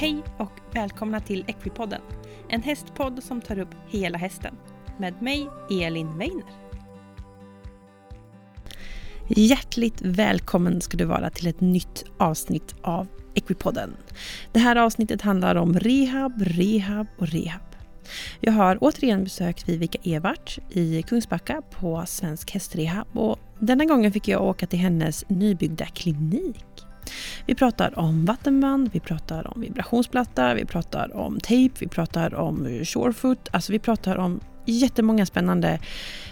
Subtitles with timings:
[0.00, 2.00] Hej och välkomna till Equipodden.
[2.48, 4.54] En hästpodd som tar upp hela hästen.
[4.98, 6.44] Med mig, Elin Weiner.
[9.28, 13.96] Hjärtligt välkommen ska du vara till ett nytt avsnitt av Equipodden.
[14.52, 17.76] Det här avsnittet handlar om rehab, rehab och rehab.
[18.40, 24.28] Jag har återigen besökt Vivica Evart i Kungsbacka på Svensk Hästrehab och denna gången fick
[24.28, 26.87] jag åka till hennes nybyggda klinik.
[27.48, 32.80] Vi pratar om vattenband, vi pratar om vibrationsplatta, vi pratar om tejp, vi pratar om
[32.84, 33.48] Shorefoot.
[33.52, 35.78] Alltså vi pratar om jättemånga spännande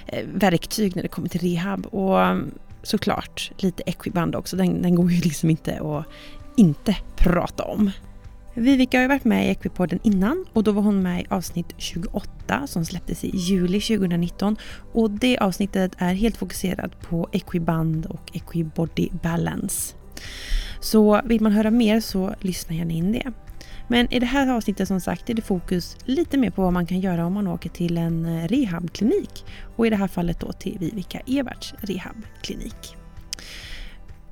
[0.07, 1.87] eh, verktyg när det kommer till rehab.
[1.87, 2.51] Och mm,
[2.83, 6.07] såklart lite equiband också, den, den går ju liksom inte att
[6.57, 7.91] inte prata om.
[8.55, 11.75] Vivica har ju varit med i Equipodden innan och då var hon med i avsnitt
[11.77, 14.57] 28 som släpptes i juli 2019
[14.93, 19.97] och det avsnittet är helt fokuserat på equiband och equibody balance.
[20.87, 23.33] Så vill man höra mer så lyssna gärna in det.
[23.89, 26.87] Men i det här avsnittet som sagt är det fokus lite mer på vad man
[26.87, 29.45] kan göra om man åker till en rehabklinik.
[29.77, 32.96] Och i det här fallet då till Vivica Everts rehabklinik.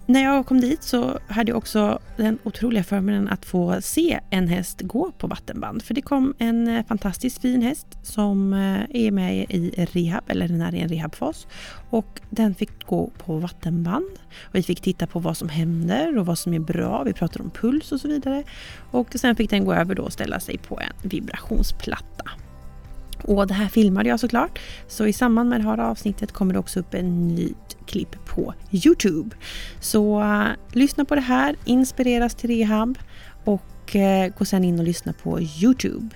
[0.07, 4.49] När jag kom dit så hade jag också den otroliga förmånen att få se en
[4.49, 5.83] häst gå på vattenband.
[5.83, 10.49] För det kom en eh, fantastiskt fin häst som eh, är med i rehab, eller
[10.49, 11.47] den är i en rehabfas.
[11.91, 14.19] Och den fick gå på vattenband.
[14.43, 17.03] Och vi fick titta på vad som händer och vad som är bra.
[17.03, 18.43] Vi pratade om puls och så vidare.
[18.91, 22.31] Och sen fick den gå över då och ställa sig på en vibrationsplatta.
[23.25, 24.59] Och det här filmade jag såklart.
[24.89, 27.53] Så i samband med det här avsnittet kommer det också upp en ny
[27.87, 29.37] klipp på Youtube.
[29.81, 32.99] Så uh, lyssna på det här, inspireras till rehab
[33.45, 36.09] och uh, gå sen in och lyssna på Youtube.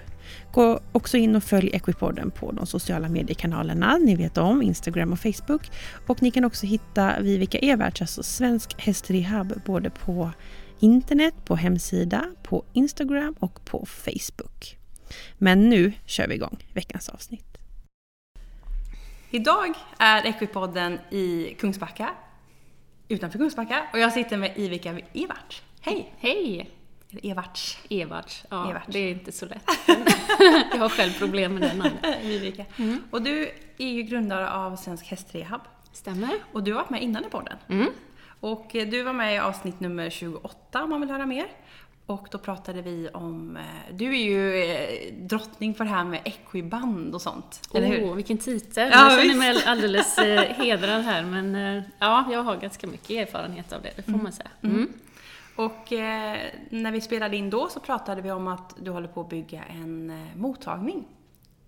[0.52, 5.20] Gå också in och följ Equipodden på de sociala mediekanalerna ni vet om, Instagram och
[5.20, 5.70] Facebook.
[6.06, 10.30] Och ni kan också hitta Vivica Everts, alltså Svensk Hästrehab, både på
[10.80, 14.77] internet, på hemsida, på Instagram och på Facebook.
[15.38, 17.58] Men nu kör vi igång veckans avsnitt.
[19.30, 22.10] Idag är Equipodden i Kungsbacka,
[23.08, 25.62] utanför Kungsbacka, och jag sitter med Ivica Evart.
[25.80, 26.14] Hej!
[26.18, 26.70] Hej!
[27.22, 27.78] Evarts.
[27.90, 28.86] Evarts, ja, Evarts.
[28.88, 29.62] det är inte så lätt.
[30.72, 32.22] jag har själv problem med det namnet.
[32.22, 32.64] Vivica.
[32.76, 33.02] Mm.
[33.10, 35.60] Och du är ju grundare av Svensk Hästrehab.
[35.92, 36.30] Stämmer.
[36.52, 37.58] Och du har varit med innan i podden.
[37.68, 37.88] Mm.
[38.40, 41.46] Och du var med i avsnitt nummer 28 om man vill höra mer.
[42.08, 46.20] Och då pratade vi om, eh, du är ju eh, drottning för det här med
[46.24, 47.68] equiband och sånt.
[47.74, 48.04] Eller hur?
[48.10, 48.88] oh, vilken titel!
[48.92, 51.54] Ja, jag känner mig alldeles eh, hedrad här, men
[51.98, 54.50] ja, jag har ganska mycket erfarenhet av det, det får man säga.
[54.62, 54.92] Mm.
[55.56, 56.36] Och eh,
[56.70, 59.62] när vi spelade in då så pratade vi om att du håller på att bygga
[59.64, 61.04] en mottagning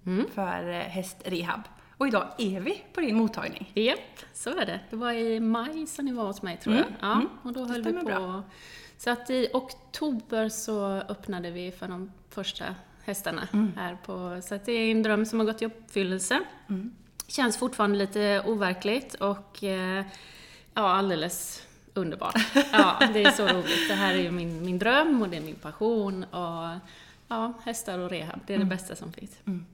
[0.07, 0.27] Mm.
[0.35, 1.61] för eh, hästrehab.
[1.97, 3.71] Och idag är vi på din mottagning.
[3.75, 3.99] Japp,
[4.35, 4.81] så är det.
[4.91, 6.85] Det var i maj som ni var hos mig, tror jag.
[6.87, 7.29] Mm, Ja, mm.
[7.43, 8.05] och då höll vi på.
[8.05, 8.43] bra.
[9.01, 12.65] Så att i oktober så öppnade vi för de första
[13.05, 13.73] hästarna Mm.
[13.77, 14.41] här på...
[14.43, 16.41] Så att det är en dröm som har gått i uppfyllelse.
[16.69, 16.93] Mm.
[17.27, 20.05] Känns fortfarande lite overkligt och eh,
[20.75, 22.35] ja, alldeles underbart.
[22.73, 23.89] Ja, det är så roligt.
[23.89, 26.79] Det här är ju min, min dröm och det är min passion och
[27.31, 29.39] ja, hästar och rehab, det är det bästa som finns.
[29.47, 29.65] Mm.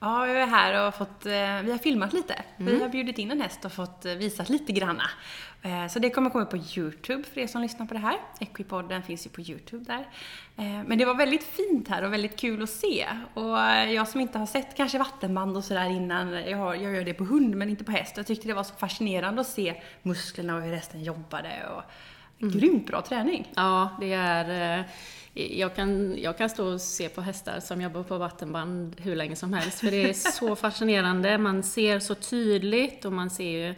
[0.00, 1.32] Ja, vi är här och fått, eh,
[1.62, 2.34] vi har filmat lite.
[2.58, 2.72] Mm.
[2.74, 5.04] Vi har bjudit in en häst och fått eh, visat lite granna.
[5.62, 8.16] Eh, Så det kommer komma på Youtube för er som lyssnar på det här.
[8.40, 10.06] Equipodden finns ju på Youtube där.
[10.86, 13.06] Men det var väldigt fint här och väldigt kul att se.
[13.34, 17.04] Och jag som inte har sett kanske vattenband och sådär innan, jag, har, jag gör
[17.04, 18.16] det på hund men inte på häst.
[18.16, 21.66] Jag tyckte det var så fascinerande att se musklerna och hur hästen jobbade.
[21.76, 21.82] Och
[22.50, 23.52] Grymt bra träning.
[23.56, 24.78] Ja, det är...
[24.78, 24.84] eh,
[25.34, 29.36] Jag kan, jag kan stå och se på hästar som jobbar på vattenband hur länge
[29.36, 31.38] som helst, för det är så fascinerande.
[31.38, 33.74] Man ser så tydligt och man ser ju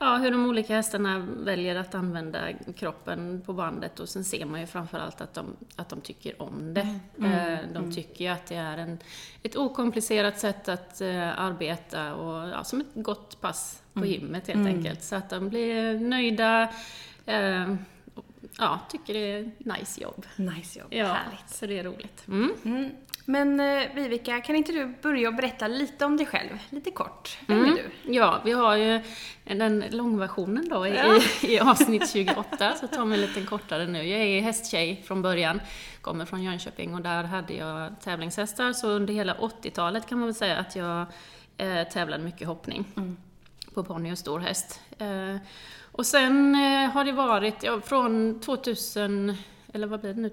[0.00, 2.38] ja, hur de olika hästarna väljer att använda
[2.76, 5.46] kroppen på bandet och sen ser man ju framförallt att de,
[5.76, 6.80] att de tycker om det.
[7.26, 8.98] Eh, De tycker ju att det är en,
[9.42, 14.66] ett okomplicerat sätt att eh, arbeta och ja, som ett gott pass på gymmet helt
[14.66, 15.02] enkelt.
[15.02, 16.68] Så att de blir nöjda,
[18.58, 20.26] ja, tycker det är nice jobb.
[20.36, 21.50] Nice jobb, Ja, härligt.
[21.50, 22.28] så det är roligt.
[22.28, 22.52] Mm.
[22.64, 22.90] Mm.
[23.24, 26.58] Men eh, Vivica, kan inte du börja och berätta lite om dig själv?
[26.70, 27.38] Lite kort.
[27.46, 27.72] Vem Mm.
[27.72, 28.12] är du?
[28.14, 29.00] Ja, vi har ju
[29.44, 31.18] den långversionen då i, Ja.
[31.42, 34.02] i, i avsnitt 28, så tar vi en liten kortare nu.
[34.08, 35.60] Jag är hästtjej från början,
[36.00, 40.34] kommer från Jönköping och där hade jag tävlingshästar, så under hela 80-talet kan man väl
[40.34, 41.06] säga att jag
[41.56, 42.84] eh, tävlade mycket hoppning
[43.74, 44.80] på ponny och stor häst.
[44.98, 45.36] Eh,
[45.92, 49.36] och sen eh, har det varit, ja, från 2000,
[49.72, 50.30] eller vad blir det nu,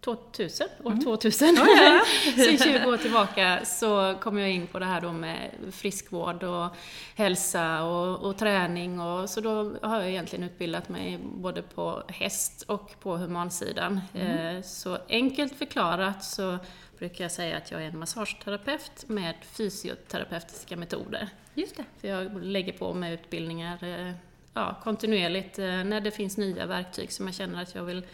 [0.00, 2.00] 2000, år 2000, Ja, ja,
[2.44, 6.66] så 20 år tillbaka, så kom jag in på det här då med friskvård och
[7.14, 9.00] hälsa och, och träning.
[9.00, 14.00] Och, så då har jag egentligen utbildat mig både på häst och på humansidan.
[14.14, 16.58] Eh, så enkelt förklarat så
[16.98, 21.28] brukar jag säga att jag är en massageterapeut med fysioterapeutiska metoder.
[21.54, 21.84] Just det.
[22.00, 24.12] För jag lägger på med utbildningar eh,
[24.54, 28.06] ja, kontinuerligt eh, när det finns nya verktyg som jag känner att jag vill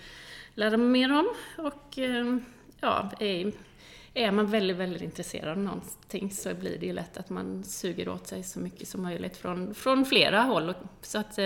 [0.55, 1.29] lära mig mer om.
[1.59, 2.37] Och eh,
[2.81, 3.53] ja, är,
[4.15, 8.09] är man väldigt, väldigt intresserad av någonting så blir det ju lätt att man suger
[8.09, 10.75] åt sig så mycket som möjligt från, från flera håll.
[11.03, 11.39] Så att,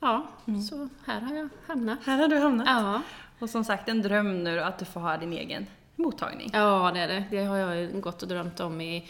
[0.00, 0.30] ja,
[0.70, 1.98] så här har jag hamnat.
[2.04, 2.66] Här har du hamnat.
[2.68, 3.02] Ja.
[3.38, 5.66] Och som sagt, en dröm nu att du får ha din egen
[5.96, 6.50] mottagning.
[6.52, 7.24] Ja, det är det.
[7.30, 9.08] Det har jag gått och drömt om i...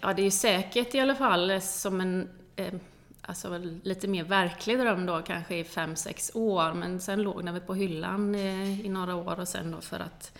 [0.00, 2.28] Ja, det är ju säkert i alla fall som en...
[2.56, 2.74] Eh,
[3.22, 6.72] alltså lite mer verklig dröm då, kanske i fem sex år.
[6.72, 10.00] Men sen låg den väl på hyllan eh, i några år och sen då för
[10.00, 10.38] att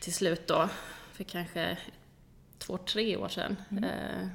[0.00, 0.68] till slut då,
[1.12, 1.78] för kanske
[2.58, 4.28] två, tre år sedan, eh,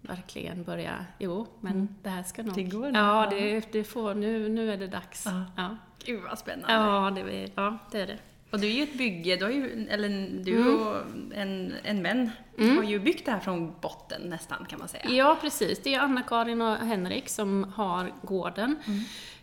[0.00, 1.06] verkligen börja...
[1.18, 2.54] Jo, men det här ska nog...
[2.54, 2.98] Det går nu.
[2.98, 4.14] Ja, det, det får...
[4.14, 5.24] Nu, nu är det dags.
[5.26, 5.44] Ja.
[5.56, 6.72] Ja, Gud vad spännande.
[6.72, 8.18] ja, det, ja det är det.
[8.52, 10.80] Och du är ju ett bygge, du har ju, eller du Mm.
[10.80, 10.96] och
[11.34, 12.30] en, en män
[12.76, 15.04] har ju byggt det här från botten nästan kan man säga.
[15.10, 15.78] Ja, precis.
[15.82, 18.76] Det är Anna-Karin och Henrik som har gården.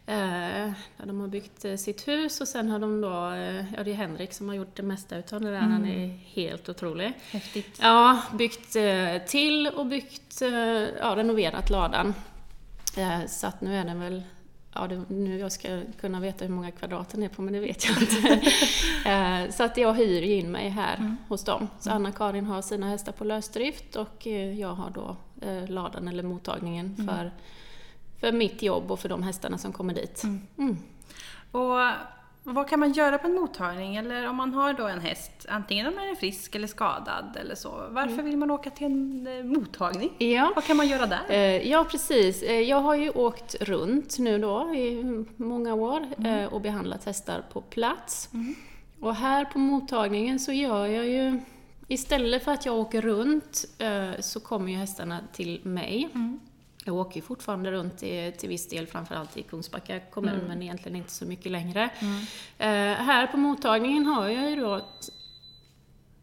[0.05, 0.15] Eh,
[0.97, 3.91] där de har byggt eh, sitt hus och sen har de då, eh, ja det
[3.91, 7.13] är Henrik som har gjort det mesta utav det där, han är helt otrolig.
[7.31, 7.79] Häftigt.
[7.81, 10.51] Ja, byggt eh, till och byggt, eh,
[10.99, 12.13] ja renoverat ladan.
[12.97, 14.23] Eh, så att nu är den väl,
[14.73, 17.59] ja det, nu jag ska kunna veta hur många kvadrat den är på men det
[17.59, 18.41] vet jag inte.
[19.09, 21.67] eh, så att jag hyr in mig här hos dem.
[21.79, 25.15] Så Anna-Karin har sina hästar på lösdrift och eh, jag har då
[25.47, 27.31] eh, ladan eller mottagningen för,
[28.19, 30.23] för mitt jobb och för de hästarna som kommer dit.
[30.57, 30.77] Mm.
[31.51, 31.79] Och
[32.43, 33.95] vad kan man göra på en mottagning?
[33.95, 37.55] Eller om man har då en häst, antingen om den är frisk eller skadad eller
[37.55, 37.87] så.
[37.89, 40.13] Varför vill man åka till en eh, mottagning?
[40.17, 40.51] Ja.
[40.55, 41.21] Vad kan man göra där?
[41.29, 42.43] Eh, Ja, precis.
[42.43, 45.03] Eh, Jag har ju åkt runt nu då i
[45.37, 48.29] många år eh, och behandlat hästar på plats.
[48.99, 51.39] Och här på mottagningen så gör jag ju,
[51.87, 53.65] istället för att jag åker runt
[54.19, 56.09] så kommer ju hästarna till mig.
[56.89, 60.95] Jag åker ju fortfarande runt i, till viss del, framförallt i Kungsbacka kommun, men egentligen
[60.95, 61.89] inte så mycket längre.
[62.57, 62.67] Eh,
[63.09, 64.81] här på mottagningen har jag ju då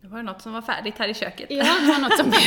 [0.00, 1.46] Det var något som var färdigt här i köket.
[1.50, 2.32] Ja, det var något som...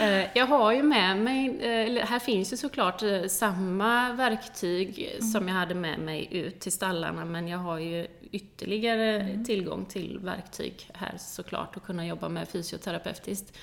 [0.00, 5.48] Eh, jag har ju med mig, eh, här finns ju såklart eh, samma verktyg som
[5.48, 10.90] jag hade med mig ut till stallarna, men jag har ju ytterligare tillgång till verktyg
[10.94, 13.58] här såklart och kunna jobba med fysioterapeutiskt.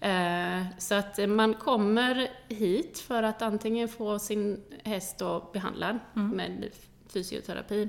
[0.00, 6.68] Eh, Så att man kommer hit för att antingen få sin häst då behandlad med
[7.08, 7.88] fysioterapi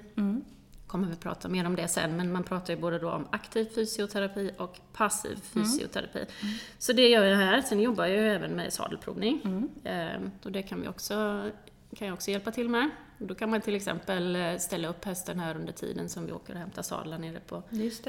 [0.87, 3.65] kommer vi prata mer om det sen, men man pratar ju både då om aktiv
[3.75, 6.25] fysioterapi och passiv fysioterapi.
[6.77, 7.61] Så det gör jag här.
[7.61, 9.41] Sen jobbar jag ju även med sadelprovning.
[9.83, 11.49] Ehm, och det kan, vi också,
[11.95, 12.89] kan jag också hjälpa till med.
[13.17, 16.53] Då kan man till exempel eh, ställa upp hästen här under tiden som vi åker
[16.53, 17.63] och hämtar sadlar nere på.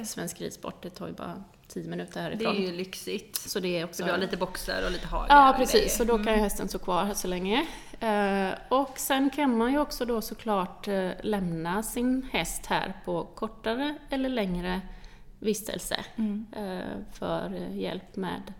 [0.04, 0.82] Svensk Ridsport.
[0.82, 2.56] Det tar ju bara 10 minuter Det härifrån.
[2.56, 3.36] är ju lyxigt.
[3.36, 3.96] Så det är också...
[4.02, 5.96] Så du har lite boxar och lite hagar Ja, precis.
[5.96, 7.66] Så då kan ju hästen stå kvar här så länge.
[8.00, 13.24] Eh, och sen kan man ju också då såklart eh, lämna sin häst här på
[13.24, 14.80] kortare eller längre
[15.38, 15.96] vistelse
[16.56, 16.78] eh,
[17.12, 18.52] för hjälp med,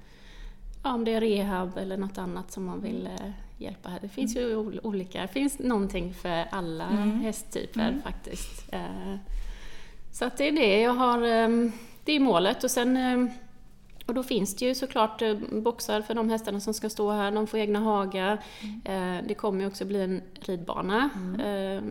[0.84, 3.98] ja, om det är rehab eller något annat som man vill eh, hjälpa här.
[4.02, 6.84] Det finns ju ol- olika, det finns någonting för alla
[7.22, 8.72] hästtyper faktiskt.
[8.72, 9.16] Eh,
[10.12, 11.72] så att det är det jag har, ehm,
[12.04, 13.30] det är målet och sen ehm,
[14.06, 17.30] och då finns det ju såklart eh, boxar för de hästarna som ska stå här,
[17.30, 18.32] de får egna hagar.
[18.84, 21.10] Eh, Det kommer ju också bli en ridbana.
[21.44, 21.82] Eh,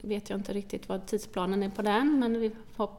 [0.00, 2.32] vet jag inte riktigt vad tidsplanen är på den, men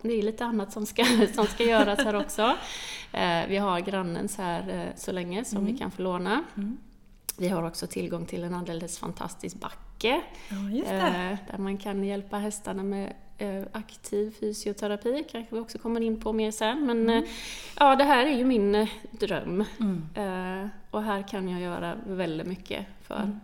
[0.02, 2.42] det är lite annat som ska, som ska göras här också.
[3.12, 6.44] Eh, Vi har grannens här eh, så länge som vi kan få låna.
[7.38, 10.22] Vi har också tillgång till en alldeles fantastisk backe.
[10.50, 10.56] Ja.
[10.86, 16.22] Eh, där man kan hjälpa hästarna med eh, aktiv fysioterapi, kanske vi också kommer in
[16.22, 16.86] på mer sen.
[16.86, 17.24] Men Mm.
[17.24, 17.30] eh,
[17.80, 19.62] ja, det här är ju min dröm.
[20.16, 23.40] Eh, och här kan jag göra väldigt mycket för, Mm.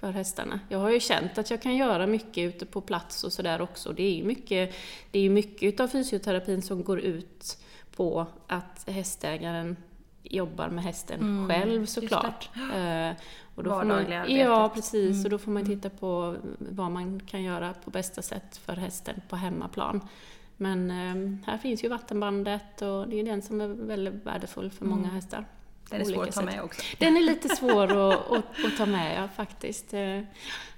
[0.00, 0.60] för hästarna.
[0.68, 3.92] Jag har ju känt att jag kan göra mycket ute på plats och sådär också.
[3.92, 4.74] Det är ju mycket,
[5.10, 7.58] det är mycket av fysioterapin som går ut
[7.96, 9.76] på att hästägaren
[10.24, 12.00] jobbar med hästen själv just det.
[12.00, 12.50] såklart.
[12.56, 13.10] Eh,
[13.54, 14.40] och då får man, Vardagliga arbetet.
[14.40, 15.24] Ja, precis.
[15.24, 19.20] Och då får man titta på vad man kan göra på bästa sätt för hästen
[19.28, 20.08] på hemmaplan.
[20.56, 24.84] Men eh, här finns ju vattenbandet och det är den som är väldigt värdefull för
[24.84, 25.44] många hästar.
[25.90, 26.82] Den är svår att ta med också.
[26.98, 29.94] Den är lite svår att, att, att ta med, ja, faktiskt.
[29.94, 30.20] Eh,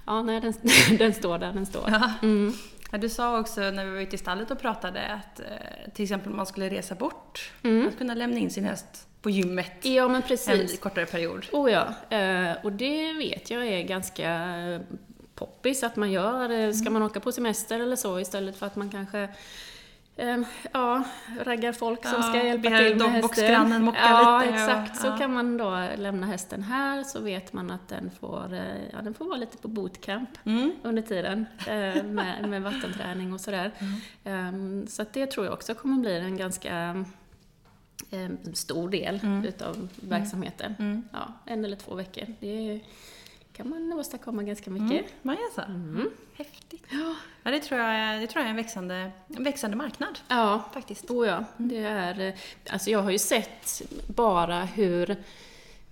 [0.07, 0.53] ja, nej, den,
[0.99, 1.89] den står där den står.
[2.23, 2.53] Mm.
[2.93, 6.03] Ja, du sa också när vi var ute i stallet och pratade att eh, till
[6.03, 7.89] exempel om man skulle resa bort, mm.
[7.89, 10.73] att kunna lämna in sin häst på gymmet ja, men precis.
[10.73, 11.47] en kortare period.
[11.53, 14.51] Oh ja, eh, och det vet jag är ganska
[15.35, 16.73] poppis att man gör.
[16.73, 19.29] Ska man åka på semester eller så istället för att man kanske
[20.19, 21.05] Um, ja,
[21.45, 23.85] raggar folk ja, som ska hjälpa till med hästen.
[23.85, 24.55] mocka ja, lite.
[24.55, 24.91] exakt.
[24.91, 28.61] Och, så kan man då lämna hästen här, så vet man att den får, eh,
[28.93, 30.73] ja, den får vara lite på bootcamp mm.
[30.83, 31.47] under tiden
[32.05, 33.71] med, med vattenträning och sådär.
[34.25, 34.55] Mm.
[34.55, 37.05] Um, så att det tror jag också kommer bli en ganska
[38.11, 39.45] um, stor del mm.
[39.45, 40.75] utav verksamheten.
[40.79, 41.03] Mm.
[41.13, 42.27] Ja, en eller två veckor.
[42.41, 42.81] Det
[43.53, 45.01] kan man åstadkomma ganska mycket.
[45.01, 45.61] Mm, man gör så?
[45.61, 46.11] Mm.
[46.35, 46.85] Häftigt.
[46.91, 47.15] Ja.
[47.43, 50.19] ja, det tror jag, det tror jag är en växande, en växande marknad.
[50.29, 51.11] Ja, faktiskt.
[51.11, 52.35] Oh ja, det är,
[52.71, 55.11] alltså jag har ju sett bara hur,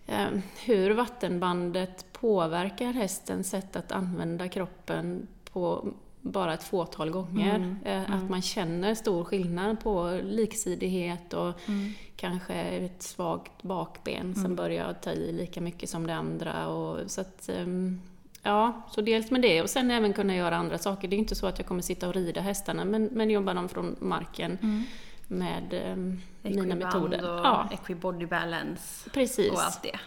[0.07, 0.29] eh,
[0.65, 5.93] hur vattenbandet påverkar hästens sätt att använda kroppen på
[6.25, 7.57] bara ett fåtal gånger.
[7.57, 8.13] Mm, eh, mm.
[8.13, 11.93] Att man känner stor skillnad på liksidighet och mm.
[12.17, 14.57] kanske ett svagt bakben som mm.
[14.57, 16.69] börjar ta i lika mycket som det andra.
[16.69, 18.01] Och, så att, ehm,
[18.47, 21.09] Ja, så dels med det och sen även kunna göra andra saker.
[21.09, 23.69] Det är inte så att jag kommer sitta och rida hästarna men, men jobba dem
[23.69, 24.83] från marken mm.
[25.29, 27.31] med um, mina metoder.
[27.31, 27.69] och ja.
[27.73, 29.53] equibody balance Precis.
[29.53, 29.99] och allt det.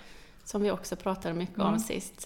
[0.48, 1.80] Som vi också pratade mycket om mm.
[1.80, 2.22] sist.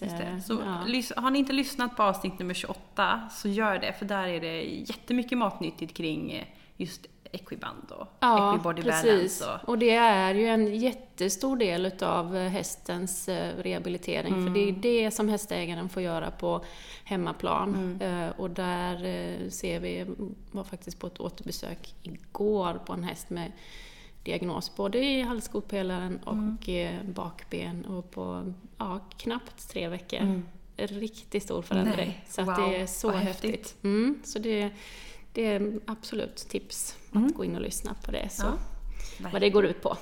[0.46, 1.22] Så ja.
[1.22, 4.62] har ni inte lyssnat på avsnitt nummer 28 så gör det, för där är det
[4.62, 6.44] jättemycket matnyttigt kring eh,
[6.76, 9.42] just equiband och ja, equibody precis.
[9.42, 9.68] Och...
[9.68, 14.46] och det är ju en jättestor del utav eh, hästens eh, rehabilitering, mm.
[14.46, 16.64] för det är det som hästägaren får göra på
[17.04, 17.96] hemmaplan.
[18.00, 18.32] Mm.
[18.32, 20.06] Och där ser vi,
[20.50, 23.52] var faktiskt på ett återbesök igår på en häst med
[24.22, 27.12] diagnos både i halskotpelaren och mm.
[27.12, 30.18] bakben och på ja, knappt tre veckor.
[30.18, 30.46] Mm.
[30.76, 32.08] Riktigt stor förändring.
[32.08, 33.50] Nej, så wow, det är så häftigt.
[33.50, 33.84] häftigt.
[33.84, 34.70] Mm, så det,
[35.32, 37.32] det är absolut tips att mm.
[37.32, 38.28] gå in och lyssna på det.
[38.28, 38.46] Så,
[39.22, 39.96] ja, vad det går ut på.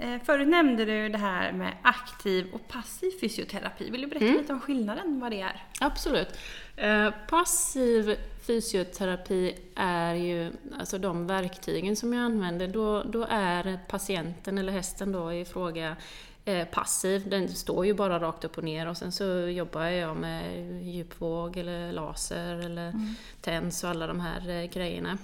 [0.00, 3.90] Eh, förut nämnde du det här med aktiv och passiv fysioterapi.
[3.90, 4.38] Vill du berätta mm.
[4.38, 5.62] lite om skillnaden, vad det är?
[5.80, 6.28] Absolut.
[6.76, 12.68] Eh, passiv fysioterapi är ju alltså de verktygen som jag använder.
[12.68, 15.96] Då, då är patienten eller hästen då i fråga
[16.44, 17.28] eh, passiv.
[17.30, 21.56] Den står ju bara rakt upp och ner och sen så jobbar jag med djupvåg
[21.56, 23.14] eller laser eller mm.
[23.40, 25.18] TENS och alla de här grejerna.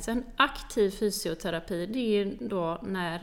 [0.00, 3.20] Sen aktiv fysioterapi, det är ju då när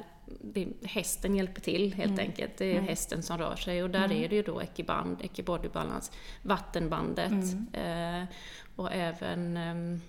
[0.83, 2.25] hästen hjälper till helt mm.
[2.25, 2.57] enkelt.
[2.57, 2.87] Det är mm.
[2.87, 4.23] hästen som rör sig och där mm.
[4.23, 6.11] är det ju då ekiband, ekibody balance,
[6.41, 8.21] vattenbandet mm.
[8.21, 8.27] eh,
[8.75, 9.99] och även eh,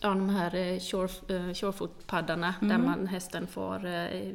[0.00, 2.84] ja, de här eh, shore, eh, shorefoot-paddarna där mm.
[2.84, 4.32] man, hästen får eh,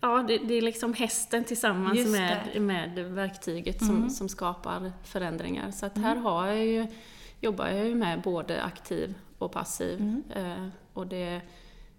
[0.00, 4.10] Ja, det, det, är liksom hästen tillsammans med, med verktyget som, mm.
[4.10, 5.70] som skapar förändringar.
[5.70, 6.86] Så att här har jag ju,
[7.40, 10.22] jobbar jag ju med både aktiv och passiv.
[10.34, 11.40] Eh, och det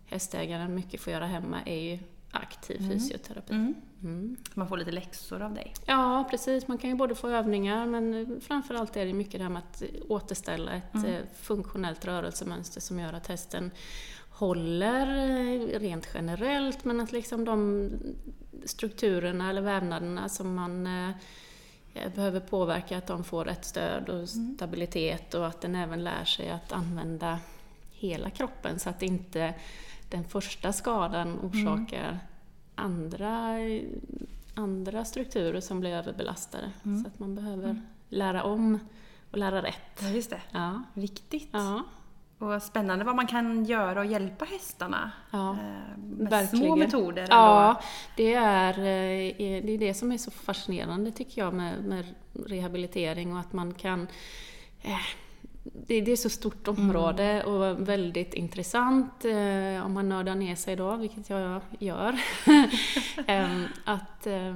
[0.05, 1.99] hästägaren mycket får göra hemma är ju
[2.37, 2.91] aktiv mm.
[2.91, 3.53] fysioterapi.
[3.53, 3.75] Mm.
[4.03, 4.35] Mm.
[4.53, 5.73] Man får lite läxor av dig?
[5.85, 6.67] Ja, precis.
[6.67, 9.83] Man kan ju både få övningar men framförallt är det mycket det här med att
[10.09, 11.13] återställa ett mm.
[11.13, 13.71] Eh, funktionellt rörelsemönster som gör att hästen
[14.29, 17.89] håller eh, rent generellt men att liksom de
[18.65, 21.11] strukturerna eller vävnaderna som man eh,
[22.15, 24.55] behöver påverka, att de får rätt stöd och mm.
[24.55, 27.39] stabilitet och att den även lär sig att använda
[27.91, 29.53] hela kroppen så att inte
[30.09, 31.45] den första skadan mm.
[31.45, 32.17] orsakar mm.
[32.75, 33.59] andra,
[34.55, 36.71] andra strukturer som blir överbelastade.
[36.83, 37.03] Mm.
[37.03, 37.81] Så att man behöver mm.
[38.09, 38.79] lära om
[39.31, 40.01] och lära rätt.
[40.01, 40.41] Ja, just det.
[40.51, 40.83] Ja.
[40.93, 41.49] Viktigt.
[41.51, 41.83] Ja.
[42.37, 46.65] Och spännande vad man kan göra och hjälpa hästarna ja, eh, med verkligen.
[46.65, 47.27] små metoder.
[47.29, 47.81] Ja,
[48.15, 52.05] det är, eh, det är det som är så fascinerande tycker jag med, med
[52.45, 54.07] rehabilitering och att man kan
[54.81, 54.99] eh,
[55.73, 57.53] det, det, är så stort område mm.
[57.53, 62.19] och väldigt intressant eh, om man nördar ner sig då, vilket jag gör.
[63.27, 64.55] eh, att eh,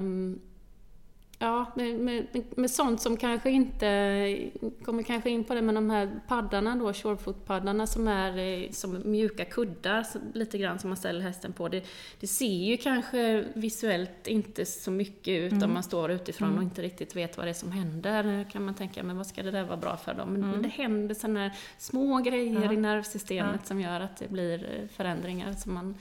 [1.42, 4.50] Ja, med, med, med, sånt som kanske inte,
[4.84, 9.02] kommer kanske in på det, med de här paddarna då, shorefoot-paddarna som är eh, som
[9.06, 11.68] mjuka kuddar, lite grann som man ställer hästen på.
[11.68, 11.86] Det,
[12.20, 15.64] det ser ju kanske visuellt inte så mycket ut mm.
[15.64, 16.58] om man står utifrån mm.
[16.58, 18.46] och inte riktigt vet vad det är som händer.
[18.52, 20.26] kan man tänka, men vad ska det där vara bra för då?
[20.26, 20.50] Men, mm.
[20.50, 22.74] men det händer sådana små grejer ja.
[22.74, 23.68] i nervsystemet ja.
[23.68, 25.96] som gör att det blir eh, förändringar som man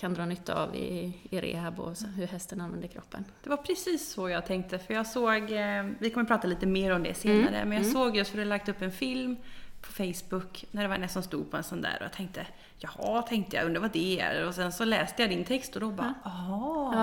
[0.00, 3.24] kan dra nytta av i, i rehab och hur hästen använder kroppen.
[3.42, 6.90] Det var precis så jag tänkte, för jag såg, eh, vi kommer prata lite mer
[6.90, 7.68] om det senare, mm.
[7.68, 7.92] men jag mm.
[7.92, 9.36] såg just för du lagt upp en film
[9.80, 12.46] på Facebook när det var en som stod på en sån där och jag tänkte
[12.78, 14.46] jaha, tänkte jag, undrar vad det är.
[14.46, 16.94] Och sen så läste jag din text och då bara, jaha.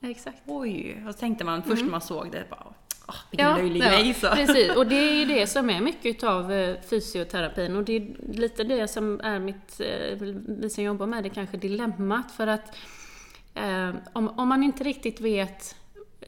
[0.00, 0.42] Ja, exakt.
[0.46, 2.66] Oj, och så tänkte man först när man såg det, bara,
[3.08, 4.14] oh, vilken ja, löjlig ja, grej.
[4.14, 4.28] Så.
[4.28, 8.32] Precis, och det är ju det som är mycket av eh, fysioterapin och det är
[8.32, 12.76] lite det som är mitt, eh, vi som jobbar med det kanske dilemmat för att
[13.54, 15.76] eh, om, om man inte riktigt vet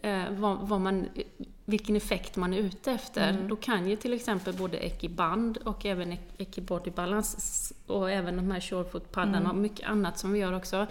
[0.03, 1.09] eh, vad, vad, man,
[1.65, 3.49] vilken effekt man är ute efter, mm.
[3.49, 8.61] då kan ju till exempel både Ekiband och även Ekibody Balance och även de här
[8.61, 9.51] Surefoot-paddarna mm.
[9.51, 10.87] och mycket annat som vi gör också,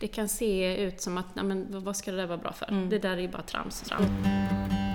[0.00, 2.66] det kan se ut som att, nej men vad ska det där vara bra för?
[2.68, 2.88] Mm.
[2.88, 3.80] Det där är ju bara trams.
[3.80, 4.89] trams.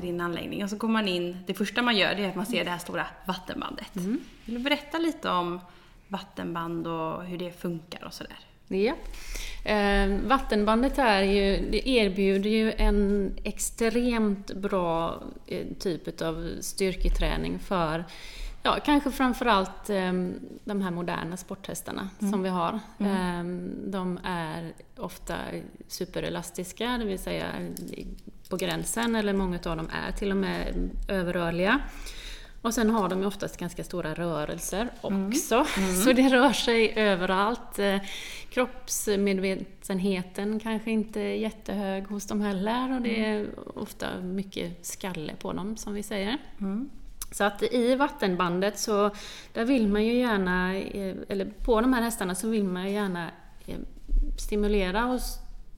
[0.00, 2.36] Till din anläggning och så går man in, det första man gör det är att
[2.36, 3.96] man ser det här stora vattenbandet.
[3.96, 4.20] Mm.
[4.44, 5.60] Vill du berätta lite om
[6.08, 8.38] vattenband och hur det funkar och sådär?
[8.68, 8.94] Ja.
[9.70, 18.04] Eh, vattenbandet är ju, det erbjuder ju en extremt bra eh, typ av styrketräning för
[18.68, 20.12] Ja, kanske framförallt eh,
[20.64, 22.32] de här moderna sporthästarna mm.
[22.32, 22.80] som vi har.
[22.98, 23.12] Mm.
[23.12, 23.44] Eh,
[23.90, 25.36] de är ofta
[25.86, 27.46] superelastiska, det vill säga
[28.48, 31.80] på gränsen, eller många av dem är till och med överrörliga.
[32.62, 35.28] Och sen har de ju oftast ganska stora rörelser mm.
[35.28, 35.94] också, mm.
[36.04, 37.78] så det rör sig överallt.
[37.78, 37.96] Eh,
[38.50, 43.46] kroppsmedvetenheten kanske inte är jättehög hos dem heller och det är
[43.78, 46.38] ofta mycket skalle på dem, som vi säger.
[46.60, 46.90] Mm.
[47.30, 49.10] Så att i vattenbandet så
[49.52, 52.90] där vill man ju gärna, eh, eller på de här hästarna så vill man ju
[52.90, 53.30] gärna
[53.66, 53.78] eh,
[54.38, 55.20] stimulera och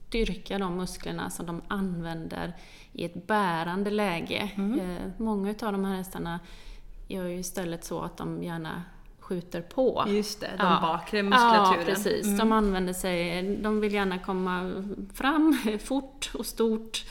[0.07, 2.53] styrka de musklerna som de använder
[2.93, 4.51] i ett bärande läge.
[4.55, 4.79] Mm.
[4.79, 6.39] Eh, många av de här hästarna
[7.07, 8.83] gör ju istället så att de gärna
[9.19, 10.05] skjuter på.
[10.07, 10.79] Just det, de ja.
[10.81, 11.79] bakre muskulaturen.
[11.79, 12.25] Ja, precis.
[12.25, 12.37] Mm.
[12.37, 17.05] De använder sig, de vill gärna komma fram fort och stort.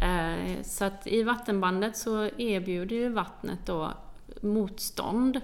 [0.00, 3.92] Eh, så att i vattenbandet så erbjuder ju vattnet då
[4.40, 5.40] motstånd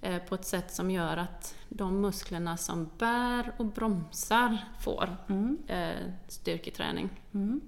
[0.00, 5.58] eh, på ett sätt som gör att de musklerna som bär och bromsar får mm.
[5.66, 7.10] Eh, styrketräning.
[7.34, 7.60] Mm.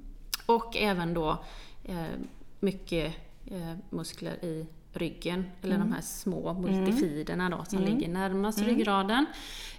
[0.46, 1.44] Och även då
[2.60, 3.14] mycket
[3.90, 4.66] muskler i
[4.98, 5.88] ryggen, eller mm.
[5.88, 7.94] de här små multifiderna då som mm.
[7.94, 8.70] ligger närmast mm.
[8.70, 9.26] ryggraden.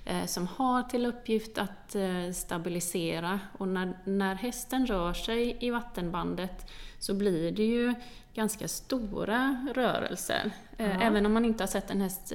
[0.06, 5.70] Eh, som har till uppgift att eh, stabilisera och när, när hästen rör sig i
[5.70, 7.94] vattenbandet så blir det ju
[8.34, 10.52] ganska stora rörelser.
[10.78, 10.86] Ja.
[10.86, 12.34] Även om man inte har sett en häst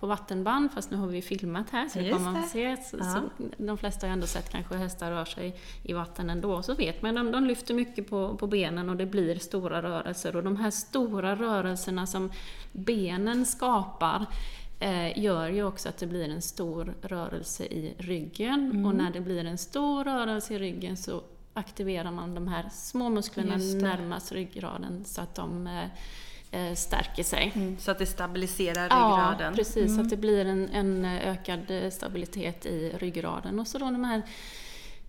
[0.00, 2.76] på vattenband, fast nu har vi filmat här så det kommer man se.
[2.76, 3.04] Så, ja.
[3.04, 7.02] så de flesta har ändå sett kanske hästar rör sig i vatten ändå, så vet
[7.02, 10.36] man de, de lyfter mycket på, på benen och det blir stora rörelser.
[10.36, 12.32] Och de här stora rörelserna som
[12.72, 14.26] benen skapar
[14.80, 18.70] eh, gör ju också att det blir en stor rörelse i ryggen.
[18.70, 18.86] Mm.
[18.86, 21.22] Och när det blir en stor rörelse i ryggen så
[21.56, 25.88] aktiverar man de här små musklerna närmast ryggraden så att de eh,
[26.60, 27.52] eh, stärker sig.
[27.54, 29.52] Mm, så att det stabiliserar ryggraden?
[29.52, 29.86] Ja, precis.
[29.86, 29.94] Mm.
[29.96, 33.60] Så att det blir en, en ökad stabilitet i ryggraden.
[33.60, 34.22] Och så då de här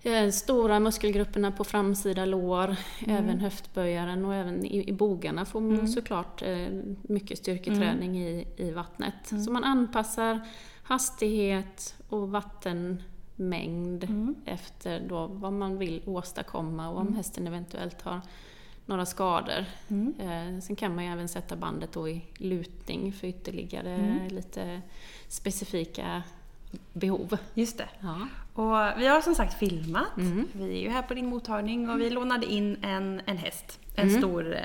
[0.03, 3.17] eh, stora muskelgrupperna på framsida lår, mm.
[3.17, 5.87] även höftböjaren och även i, i bogarna får man mm.
[5.87, 6.67] såklart eh,
[7.01, 8.27] mycket styrketräning mm.
[8.27, 9.31] i, i vattnet.
[9.31, 9.43] Mm.
[9.43, 10.39] Så man anpassar
[10.83, 13.03] hastighet och vatten
[13.37, 14.35] mängd mm.
[14.45, 17.17] efter då vad man vill åstadkomma och om mm.
[17.17, 18.21] hästen eventuellt har
[18.85, 19.65] några skador.
[19.87, 20.13] Mm.
[20.19, 24.27] Eh, sen kan man ju även sätta bandet då i lutning för ytterligare mm.
[24.27, 24.81] lite
[25.27, 26.23] specifika
[26.93, 27.37] behov.
[27.53, 27.89] Just det.
[27.99, 28.27] Ja.
[28.53, 30.17] Och vi har som sagt filmat.
[30.17, 30.47] Mm.
[30.51, 33.79] Vi är ju här på din mottagning och vi lånade in en, en häst.
[33.95, 34.21] En mm.
[34.21, 34.61] stor eh,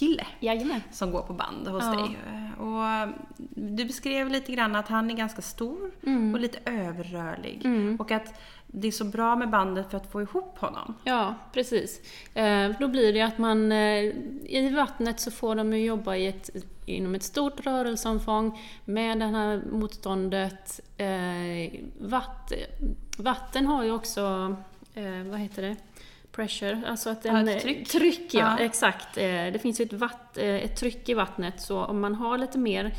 [0.00, 0.80] kille Jajamän.
[0.90, 1.92] som går på band hos ja.
[1.92, 2.16] dig.
[2.58, 3.14] Och
[3.54, 6.34] du beskrev lite grann att han är ganska stor mm.
[6.34, 7.60] och lite överrörlig.
[7.64, 7.96] Mm.
[8.00, 8.34] Och att
[8.66, 10.94] det är så bra med bandet för att få ihop honom.
[11.04, 12.00] Ja, precis.
[12.34, 14.04] Eh, då blir det att man eh,
[14.44, 16.50] i vattnet så får de ju jobba i ett,
[16.86, 20.80] inom ett stort rörelseomfång med det här motståndet.
[20.96, 22.52] Eh, vatt,
[23.18, 24.56] vatten har ju också,
[25.24, 25.76] vad heter det?
[26.32, 27.88] Pressure, alltså att en, ja, tryck.
[27.88, 29.16] tryck ja, ja, exakt.
[29.16, 32.38] Eh, det finns ju ett, vatt, eh, ett tryck i vattnet så om man har
[32.38, 32.94] lite mer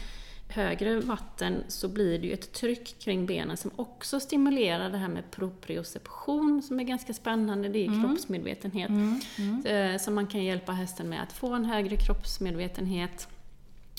[0.49, 5.07] högre vatten så blir det ju ett tryck kring benen som också stimulerar det här
[5.07, 8.03] med proprioception som är ganska spännande, det är mm.
[8.03, 8.89] kroppsmedvetenhet.
[8.89, 9.21] Mm.
[9.37, 9.65] Mm.
[9.65, 13.27] Eh, så man kan hjälpa hästen med att få en högre kroppsmedvetenhet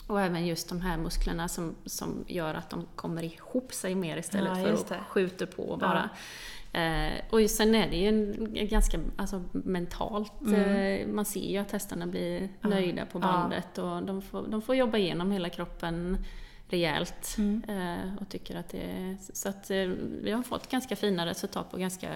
[0.07, 4.17] och även just de här musklerna som, som gör att de kommer ihop sig mer
[4.17, 6.11] istället ja, för att skjuta på bara.
[6.13, 6.19] Ja.
[6.73, 8.35] Eh, och sen är det ju
[8.67, 10.61] ganska alltså, mentalt, mm.
[10.61, 14.75] eh, man ser ju att hästarna blir nöjda på bandet och de får, de får
[14.77, 16.19] jobba igenom hela kroppen
[16.69, 17.37] rejält
[17.69, 19.17] eh, och tycker att det.
[19.33, 19.71] Så att
[20.23, 22.09] vi har fått ganska fina resultat på ganska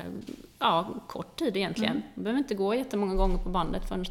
[0.59, 1.97] ja, kort tid egentligen.
[1.97, 2.03] Mm.
[2.15, 4.05] Vi behöver inte gå jättemånga gånger på bandet förrän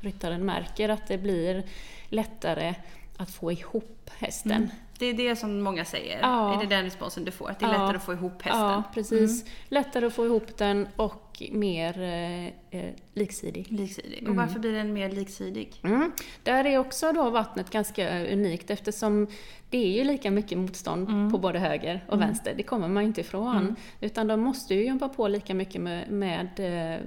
[0.00, 1.64] ryttaren märker att det blir
[2.08, 2.74] lättare
[3.16, 4.52] att få ihop hästen.
[4.52, 4.70] Mm.
[5.00, 6.20] Det är det som många säger.
[6.22, 6.54] Ja.
[6.54, 7.50] Är det den responsen du får?
[7.50, 7.78] Att det är ja.
[7.78, 8.60] lättare att få ihop hästen?
[8.60, 9.42] Ja, precis.
[9.42, 9.52] Mm.
[9.68, 13.66] Lättare att få ihop den och mer eh, eh liksidig.
[13.72, 14.18] Liksidig.
[14.22, 14.36] Och mm.
[14.36, 15.80] varför blir den mer liksidig?
[15.82, 16.12] Mm.
[16.42, 19.26] Där är också då vattnet ganska unikt eftersom
[19.70, 21.32] det är ju lika mycket motstånd mm.
[21.32, 22.28] på både höger och mm.
[22.28, 22.54] vänster.
[22.56, 23.56] Det kommer man inte ifrån.
[23.56, 23.76] Mm.
[24.00, 27.00] Utan de måste ju jobba på lika mycket med, med eh,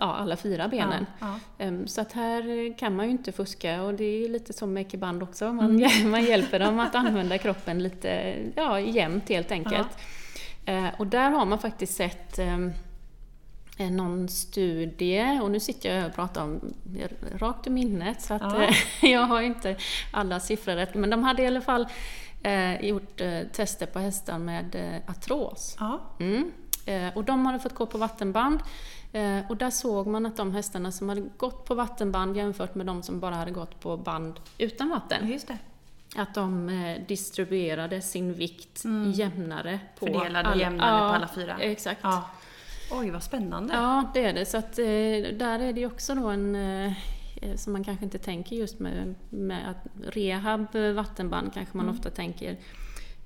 [0.00, 1.06] ja, alla fyra benen.
[1.20, 1.64] Ja, ja.
[1.64, 4.80] Ehm, så att här kan man ju inte fuska och det är lite som med
[4.80, 5.52] ekiband också.
[5.52, 6.10] Man, mm.
[6.10, 9.88] man hjälper dem att använda kroppen lite ja, jämnt helt enkelt.
[10.66, 12.72] Ehm, och där har man faktiskt sett ehm,
[13.78, 16.60] någon studie, och nu sitter jag och pratar om
[17.34, 18.68] rakt ur minnet så att ja.
[19.08, 19.76] jag har inte
[20.10, 21.86] alla siffror rätt, men de hade i alla fall
[22.42, 25.76] eh, gjort eh, tester på hästar med eh, artros.
[26.20, 26.52] Mm.
[26.86, 28.64] Eh, och de hade fått gå på vattenband Eh,
[29.48, 33.02] och där såg man att de hästarna som hade gått på vattenband jämfört med de
[33.02, 35.28] som bara hade gått på band utan vatten.
[35.28, 35.58] Just det.
[36.16, 39.12] Att de eh, distribuerade sin vikt mm.
[39.12, 39.80] jämnare.
[39.98, 41.56] På Fördelade alla, jämnare ja, på alla fyra?
[41.60, 42.00] Exakt.
[42.02, 42.30] Ja.
[42.92, 43.74] Oj, vad spännande.
[43.74, 44.46] Ja, det är det.
[44.46, 44.84] Så att, eh,
[45.38, 46.94] där är det också då en
[47.56, 51.98] som man kanske inte tänker just med, med att rehab vattenband kanske man mm.
[51.98, 52.56] ofta tänker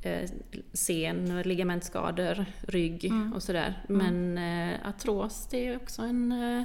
[0.03, 0.31] eh,
[0.73, 3.33] sen, ligamentskador, rygg mm.
[3.33, 3.83] och sådär.
[3.89, 4.33] Mm.
[4.35, 6.33] Men eh, artros, det är också en...
[6.33, 6.63] Eh,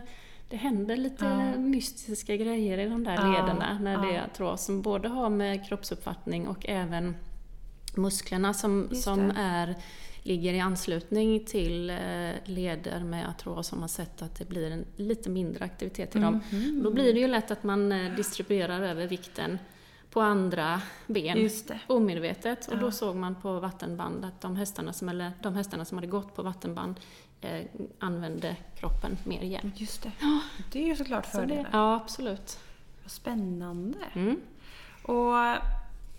[0.50, 1.60] det händer lite ja.
[1.60, 3.32] mystiska grejer i de där ja.
[3.32, 7.16] lederna när det är artros som både har med kroppsuppfattning och även
[7.96, 9.76] musklerna som, som är,
[10.24, 11.96] ligger i anslutning till eh,
[12.46, 16.42] leder med artros har man sett att det blir en lite mindre aktivitet i dem.
[16.52, 16.84] Mm.
[16.84, 19.60] Då blir det ju lätt att man eh, distribuerar över vikten
[20.16, 21.50] på andra ben
[21.88, 22.68] omedvetet.
[22.68, 26.08] Och då såg man på vattenband att de hästarna som, eller de hästarna som hade
[26.08, 27.00] gått på vattenband
[27.42, 27.66] eh,
[28.00, 29.82] använde kroppen mer jämnt.
[29.82, 30.12] Just det.
[30.22, 30.40] Ja.
[30.72, 31.64] Det är ju såklart fördelar.
[31.64, 32.60] Så ja, absolut.
[33.04, 33.98] Vad spännande.
[34.14, 34.40] Mm.
[35.04, 35.34] Och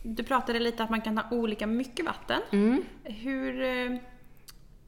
[0.02, 2.40] du pratade lite att man kan ha olika mycket vatten.
[2.50, 2.82] Mm.
[3.04, 3.62] Hur...
[3.62, 3.98] Eh,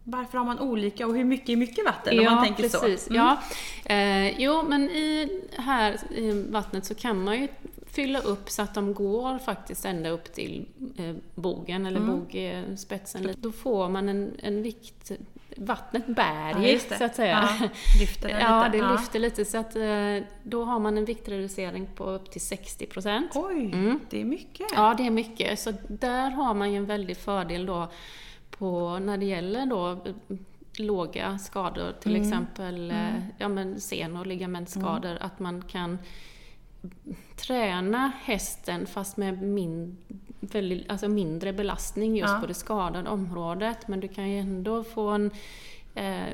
[0.04, 3.04] varför har man olika och hur mycket är mycket vatten ja, om man tänker precis.
[3.04, 3.10] så?
[3.10, 3.22] Mm.
[3.24, 3.42] Ja,
[3.84, 7.48] eh, jo men i här i vattnet så kan man ju
[7.98, 12.20] fylla upp så att de går faktiskt ända upp till eh, bogen eller mm.
[12.20, 13.34] bogspetsen.
[13.36, 15.12] Då får man en, en vikt,
[15.56, 17.48] vattnet bär ju så att säga.
[17.60, 17.68] Ja,
[18.00, 18.44] lyfter det lite.
[18.44, 22.40] Ja, det lyfter lite så att eh, då har man en viktreducering på upp till
[22.40, 23.32] 60 procent.
[23.34, 24.00] Oj, mm.
[24.10, 24.66] det är mycket.
[24.74, 25.58] Ja, det är mycket.
[25.58, 27.88] Så där har man ju en väldig fördel då
[28.50, 30.36] på, när det gäller då eh,
[30.76, 32.22] låga skador, till mm.
[32.22, 33.22] exempel mm.
[33.38, 35.22] ja, men sen och ligamentskador, mm.
[35.22, 35.98] att man kan
[37.36, 39.96] träna hästen fast med min,
[40.40, 42.40] väldigt, alltså mindre belastning just ja.
[42.40, 43.88] på det skadade området.
[43.88, 45.30] Men du kan ju ändå få en
[45.94, 46.26] eh,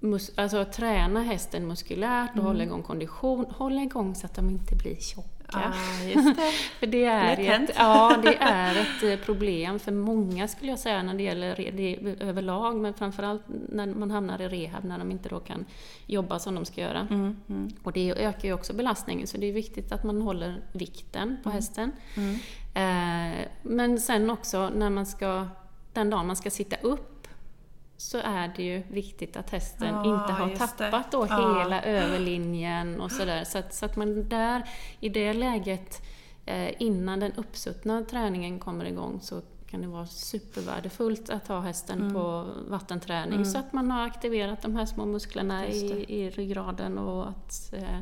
[0.00, 2.46] mus, alltså träna hästen muskulärt och mm.
[2.46, 3.46] hålla igång kondition.
[3.50, 6.52] Hålla igång så att de inte blir tjocka Ah, just det.
[6.78, 11.02] för det är, ett, ja, det är ett eh, problem för många skulle jag säga
[11.02, 15.28] när det gäller det överlag, men framförallt när man hamnar i rehab när de inte
[15.28, 15.64] då kan
[16.06, 17.06] jobba som de ska göra.
[17.10, 17.70] Mm, mm.
[17.82, 21.48] Och det ökar ju också belastningen, så det är viktigt att man håller vikten på
[21.48, 21.56] mm.
[21.56, 21.92] hästen.
[22.16, 22.34] Mm.
[22.74, 25.46] Eh, men sen också när man ska,
[25.92, 27.09] den dagen man ska sitta upp
[28.00, 31.58] så är det ju viktigt att hästen ja, inte har tappat då ja.
[31.58, 33.44] hela överlinjen och sådär.
[33.44, 34.68] Så att, så att man där,
[35.00, 36.02] i det läget,
[36.46, 42.00] eh, innan den uppsuttna träningen kommer igång, så kan det vara supervärdefullt att ha hästen
[42.00, 42.14] mm.
[42.14, 43.44] på vattenträning mm.
[43.44, 47.98] så att man har aktiverat de här små musklerna i, i ryggraden och att eh,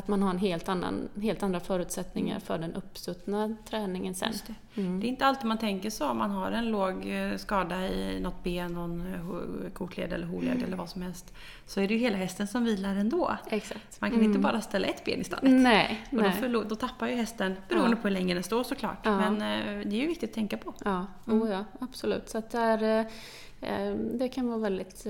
[0.00, 4.32] att man har en helt, annan, helt andra förutsättningar för den uppsuttna träningen sen.
[4.46, 4.80] Det.
[4.80, 5.00] Mm.
[5.00, 5.06] det.
[5.06, 8.42] är inte alltid man tänker så om man har en låg eh, skada i något
[8.42, 10.64] ben, någon eh, kotled eller hovled mm.
[10.64, 11.34] eller vad som helst.
[11.66, 13.36] Så är det ju hela hästen som vilar ändå.
[13.50, 14.00] Exakt.
[14.00, 14.30] Man kan mm.
[14.30, 15.52] inte bara ställa ett ben i stallet.
[15.52, 16.50] Nej, och nej.
[16.52, 18.02] Då, då tappar ju hästen, beroende ja.
[18.02, 18.98] på hur länge den står såklart.
[19.02, 19.30] Ja.
[19.30, 20.74] Men eh, det är ju viktigt att tänka på.
[20.84, 21.42] Ja, mm.
[21.42, 22.28] oh, ja absolut.
[22.28, 23.06] Så att där,
[24.18, 25.06] det kan vara väldigt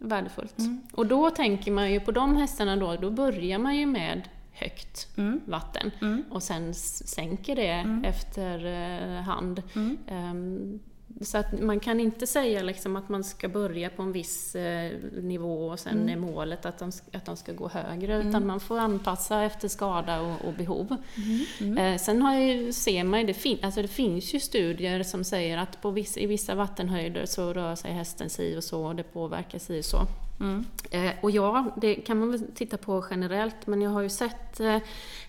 [0.00, 0.58] värdefullt.
[0.58, 0.80] Mm.
[0.92, 5.08] Och då tänker man ju på de hästarna då, då börjar man ju med högt
[5.16, 5.40] mm.
[5.44, 6.24] vatten mm.
[6.30, 8.04] och sen sänker det mm.
[8.04, 9.62] efter eh, hand.
[9.74, 10.80] Um,
[11.20, 14.92] så att man kan inte säga liksom att man ska börja på en viss eh,
[15.22, 16.08] nivå och sen mm.
[16.08, 18.28] är målet att de, att de ska gå högre, mm.
[18.28, 20.96] utan man får anpassa efter skada och, och behov.
[21.16, 21.44] Mm.
[21.60, 21.78] mm.
[21.78, 25.58] Eh, sen har ju, ser man det, fin, alltså det finns ju studier som säger
[25.58, 29.02] att på viss, i vissa vattenhöjder så rör sig hästen si och så och det
[29.02, 30.06] påverkar si och så.
[30.40, 30.64] Mm.
[30.90, 34.60] Eh, och ja, det kan man väl titta på generellt, men jag har ju sett
[34.60, 34.78] eh,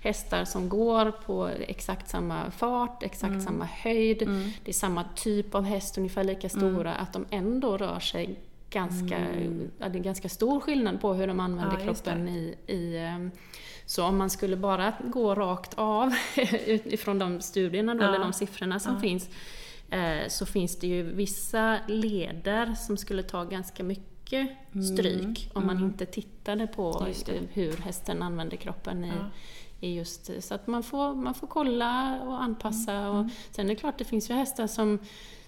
[0.01, 3.41] hästar som går på exakt samma fart, exakt mm.
[3.41, 4.51] samma höjd, mm.
[4.63, 9.17] det är samma typ av häst, ungefär lika stora, att de ändå rör sig ganska,
[9.17, 9.71] mm.
[9.77, 13.31] ja, det är ganska stor skillnad på hur de använder ja, kroppen i, i ehm,
[13.85, 16.13] så om man skulle bara gå rakt av
[16.65, 18.07] utifrån de studierna då, ja.
[18.07, 18.99] eller de siffrorna som ja.
[18.99, 19.29] finns,
[19.89, 24.83] eh, så finns det ju vissa leder som skulle ta ganska mycket mm.
[24.83, 25.51] stryk mm.
[25.53, 25.87] om man mm.
[25.89, 27.05] inte tittade på
[27.53, 29.11] hur hästen använder kroppen i,
[29.79, 30.43] i just...
[30.43, 32.93] Så att man får, man får kolla och anpassa.
[32.93, 33.15] Mm.
[33.15, 34.99] Och, sen är det klart, det finns ju hästar som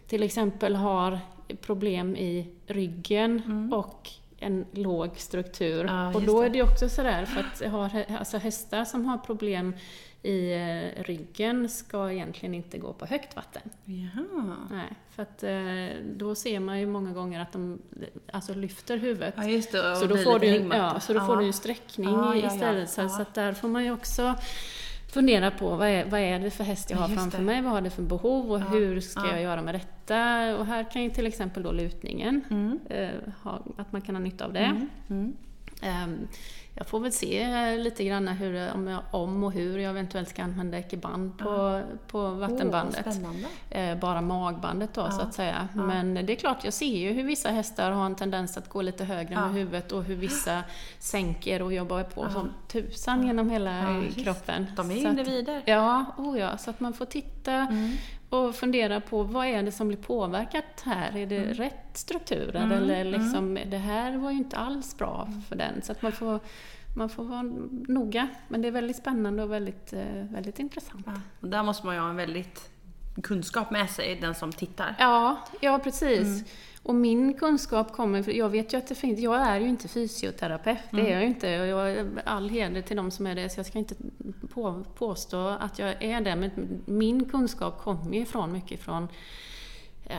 [0.07, 1.19] till exempel har
[1.61, 3.73] problem i ryggen mm.
[3.73, 5.85] och en låg struktur.
[5.85, 9.75] Ja, och då är det också sådär, för att har, alltså hästar som har problem
[10.23, 13.61] i eh, ryggen ska egentligen inte gå på högt vatten.
[13.85, 14.57] Jaha.
[14.71, 17.81] Nej, för att eh, då ser man ju många gånger att de
[18.31, 19.33] alltså lyfter huvudet.
[19.37, 22.35] Ja, just det, så då får du, ja, så då får du en sträckning ja,
[22.35, 22.89] istället.
[22.89, 24.35] Så, så att där får man ju också
[25.13, 27.43] fundera på vad är, vad är det för häst jag har framför det.
[27.43, 29.31] mig, vad har det för behov och ja, hur ska ja.
[29.31, 30.57] jag göra med detta?
[30.57, 32.79] Och här kan ju till exempel då lutningen, mm.
[32.89, 34.59] eh, ha, att man kan ha nytta av det.
[34.59, 34.89] Mm.
[35.09, 35.33] Mm.
[35.83, 36.27] Um,
[36.75, 40.43] jag får väl se lite grann hur, om, jag, om och hur jag eventuellt ska
[40.43, 41.81] använda ekiband på, ja.
[42.07, 43.07] på vattenbandet.
[43.07, 45.11] Oh, eh, bara magbandet då ja.
[45.11, 45.67] så att säga.
[45.75, 45.81] Ja.
[45.81, 48.81] Men det är klart, jag ser ju hur vissa hästar har en tendens att gå
[48.81, 50.63] lite högre med huvudet och hur vissa
[50.99, 54.67] sänker och jobbar på som tusan genom hela kroppen.
[54.75, 55.57] De är individer.
[55.57, 57.97] Att, ja, oh ja, så att man får titta mm
[58.33, 61.17] och fundera på vad är det som blir påverkat här?
[61.17, 61.53] Är det mm.
[61.53, 62.63] rätt strukturer?
[62.63, 62.71] Mm.
[62.71, 63.21] Eller mm.
[63.21, 65.81] liksom, det här var ju inte alls bra för den.
[65.81, 66.39] Så att man får,
[66.95, 67.41] man får vara
[67.87, 68.27] noga.
[68.47, 71.03] Men det är väldigt spännande och väldigt, eh, väldigt intressant.
[71.05, 71.13] Ja.
[71.39, 72.69] Och där måste man ju ha en väldigt
[73.23, 74.95] kunskap med sig, den som tittar.
[74.99, 76.43] Ja, ja precis.
[76.85, 76.95] Mm.
[76.95, 79.87] Och min kunskap kommer, för jag vet ju att det finns, jag är ju inte
[79.87, 81.11] fysioterapeut, det mm.
[81.11, 81.61] är jag ju inte.
[81.61, 83.95] Och jag, all heder till de som är det, så jag ska inte
[84.53, 86.35] på, påstå att jag är det.
[86.35, 86.51] Men
[86.85, 89.07] min kunskap kommer ju ifrån mycket från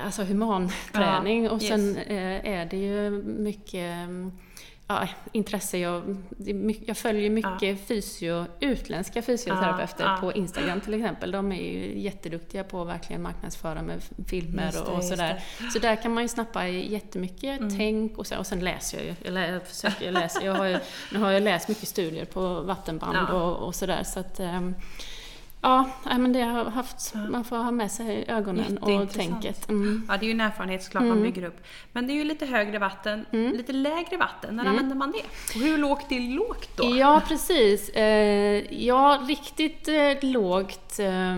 [0.05, 1.45] alltså humanträning.
[1.45, 2.07] Ja, och sen yes.
[2.07, 4.09] Eh, är det ju mycket
[4.87, 5.79] ja, intresse.
[5.79, 6.17] Jag,
[6.87, 7.77] jag följer mycket ja.
[7.77, 11.31] fysio, utländska fysioterapeuter ja, på Instagram till exempel.
[11.31, 15.43] De är ju jätteduktiga på att verkligen marknadsföra med filmer det, och, sådär.
[15.73, 17.77] Så där kan man ju snappa jättemycket mm.
[17.77, 19.41] tänk och, så, och sen läser jag ju.
[19.41, 20.45] Jag, jag försöker läsa.
[20.45, 20.79] Jag har ju,
[21.13, 24.03] nu har jag läst mycket studier på vattenband och, och sådär.
[24.05, 24.75] Så att, um,
[25.65, 29.69] Ja, men det har haft, man får ha med sig ögonen och tänket.
[29.69, 30.03] Mm.
[30.09, 31.15] Ja, det är ju en erfarenhet såklart mm.
[31.15, 31.65] man bygger upp.
[31.93, 33.53] Men det är ju lite högre vatten, mm.
[33.53, 34.57] lite lägre vatten.
[34.57, 34.73] När mm.
[34.73, 35.55] använder man det?
[35.59, 36.97] Och hur lågt är lågt då?
[36.97, 37.89] Ja, precis.
[37.89, 40.99] Eh, ja, riktigt eh, lågt.
[40.99, 41.37] Eh,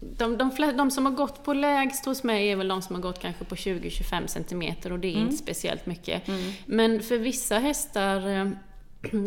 [0.00, 3.02] de, de, de, som har gått på lägst hos mig är väl de som har
[3.02, 5.24] gått kanske på 20-25 cm och det är mm.
[5.24, 6.28] inte speciellt mycket.
[6.28, 6.52] Mm.
[6.66, 8.52] Men för vissa hästar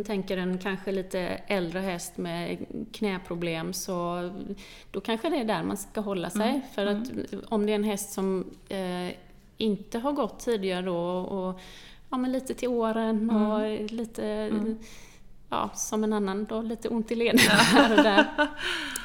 [0.06, 4.30] tänker en kanske lite äldre häst med knäproblem så
[4.92, 6.50] då kanske det är där man ska hålla sig.
[6.50, 6.62] Mm.
[6.76, 7.26] För att mm.
[7.50, 9.16] om det är en häst som eh,
[9.58, 11.60] inte har gått tidigare då och
[12.10, 13.88] ja, men lite till åren och mm.
[13.88, 14.78] lite mm
[15.52, 18.26] ja, som en annan då, lite ont i leden här och där,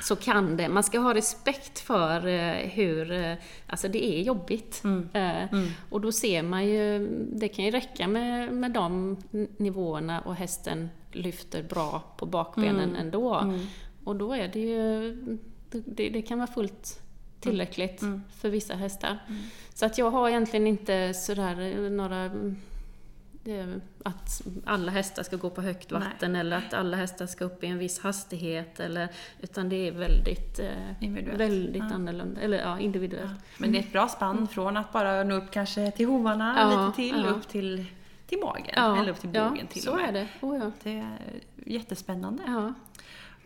[0.03, 0.69] så kan det.
[0.69, 3.35] Man ska ha respekt för eh, hur, eh,
[3.67, 4.85] alltså det är jobbigt.
[4.85, 5.09] Mm.
[5.13, 5.69] Eh, mm.
[5.91, 9.17] Och då ser man ju, det kan ju räcka med, med de
[9.57, 12.97] nivåerna och hästen lyfter bra på bakbenen mm.
[12.97, 13.35] ändå.
[13.35, 13.61] Mm.
[14.05, 15.17] Och då är det ju,
[15.71, 17.01] det, det kan vara fullt
[17.41, 18.23] tillräckligt mm.
[18.37, 19.19] för vissa hästar.
[19.29, 19.43] Mm.
[19.75, 22.31] Så att jag har egentligen inte sådär några
[24.05, 26.41] att alla hästar ska gå på högt vatten Nej.
[26.41, 28.81] eller att alla hästar ska upp i en viss hastighet.
[28.81, 29.09] Eller,
[29.41, 31.95] utan det är väldigt, eh, väldigt ja.
[31.95, 33.31] annorlunda, eller ja, individuellt.
[33.31, 33.55] Ja.
[33.59, 34.49] Men det är ett bra spann mm.
[34.49, 37.85] från att bara nå upp kanske till hovarna ja, lite till, upp till,
[38.27, 38.99] till magen.
[38.99, 40.09] eller upp till bågen till så och med.
[40.09, 40.29] är det.
[40.41, 40.71] Oh.
[40.83, 41.19] Det är
[41.67, 42.73] jättespännande.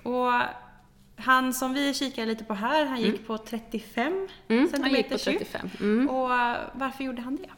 [0.02, 0.32] Och
[1.16, 3.26] han som vi kikar lite på här, han gick mm.
[3.26, 5.70] på 35 mm, cm han gick på 35.
[5.80, 6.08] Mm.
[6.08, 6.28] Och
[6.72, 7.48] varför gjorde han det?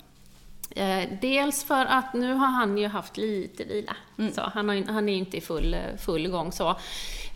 [0.76, 3.96] Eh, dels för att nu har han ju haft lite vila.
[4.18, 4.32] Mm.
[4.32, 6.76] Så han, har, han är inte i full, full gång så.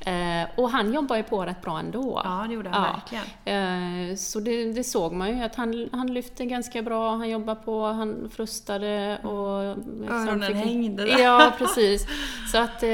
[0.07, 2.21] Eh, och han jobbar ju på rätt bra ändå.
[2.25, 2.93] Ja, det gjorde han ja.
[2.93, 4.11] verkligen.
[4.11, 7.61] Eh, så det, det, såg man ju att han, han lyfte ganska bra, han jobbade
[7.65, 9.77] på, han frustade och...
[9.77, 11.19] Liksom Öronen fick, hängde där.
[11.19, 12.07] Ja, precis.
[12.53, 12.89] Så att eh,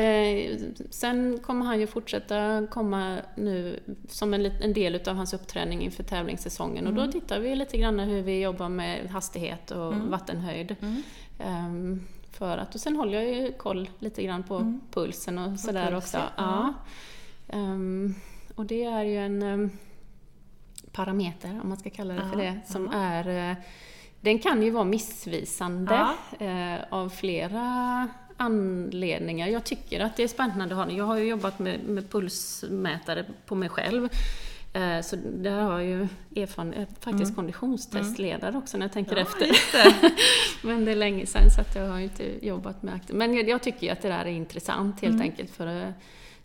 [0.91, 6.03] sen kommer han ju fortsätta komma nu som en, en del av hans uppträning inför
[6.03, 6.79] tävlingssäsongen.
[6.79, 6.89] Mm.
[6.89, 7.13] Och då mm.
[7.13, 10.11] tittar vi lite grann hur vi jobbar med hastighet och mm.
[10.11, 10.77] vattenhöjd.
[11.39, 12.01] Mm.
[12.43, 14.81] För att, och sen håller jag ju koll lite grann på mm.
[14.91, 16.19] pulsen och sådär puls, också.
[16.37, 16.75] Ja.
[17.47, 18.15] Um,
[18.55, 19.71] och det är ju en um,
[20.93, 23.57] parameter, om man ska kalla det för det, som är uh,
[24.21, 29.49] Den kan ju vara missvisande eh, av flera anledningar.
[29.49, 30.97] Jag tycker att det är spännande att ha den.
[30.97, 34.09] Jag har ju jobbat med, med pulsmätare på mig själv.
[34.73, 36.09] Eh, så där har jag ju
[36.43, 37.35] erfarenhet, faktiskt mm.
[37.35, 39.47] konditionstestledare också när jag tänker ja, efter.
[39.47, 40.13] Det.
[40.63, 43.17] Men det är länge sedan så att jag har inte jobbat med aktivt.
[43.17, 45.23] Men jag tycker att det där är intressant helt mm.
[45.23, 45.93] enkelt för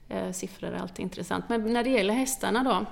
[0.09, 1.49] eh, siffror är alltid intressant.
[1.49, 2.85] Men när det gäller hästarna då,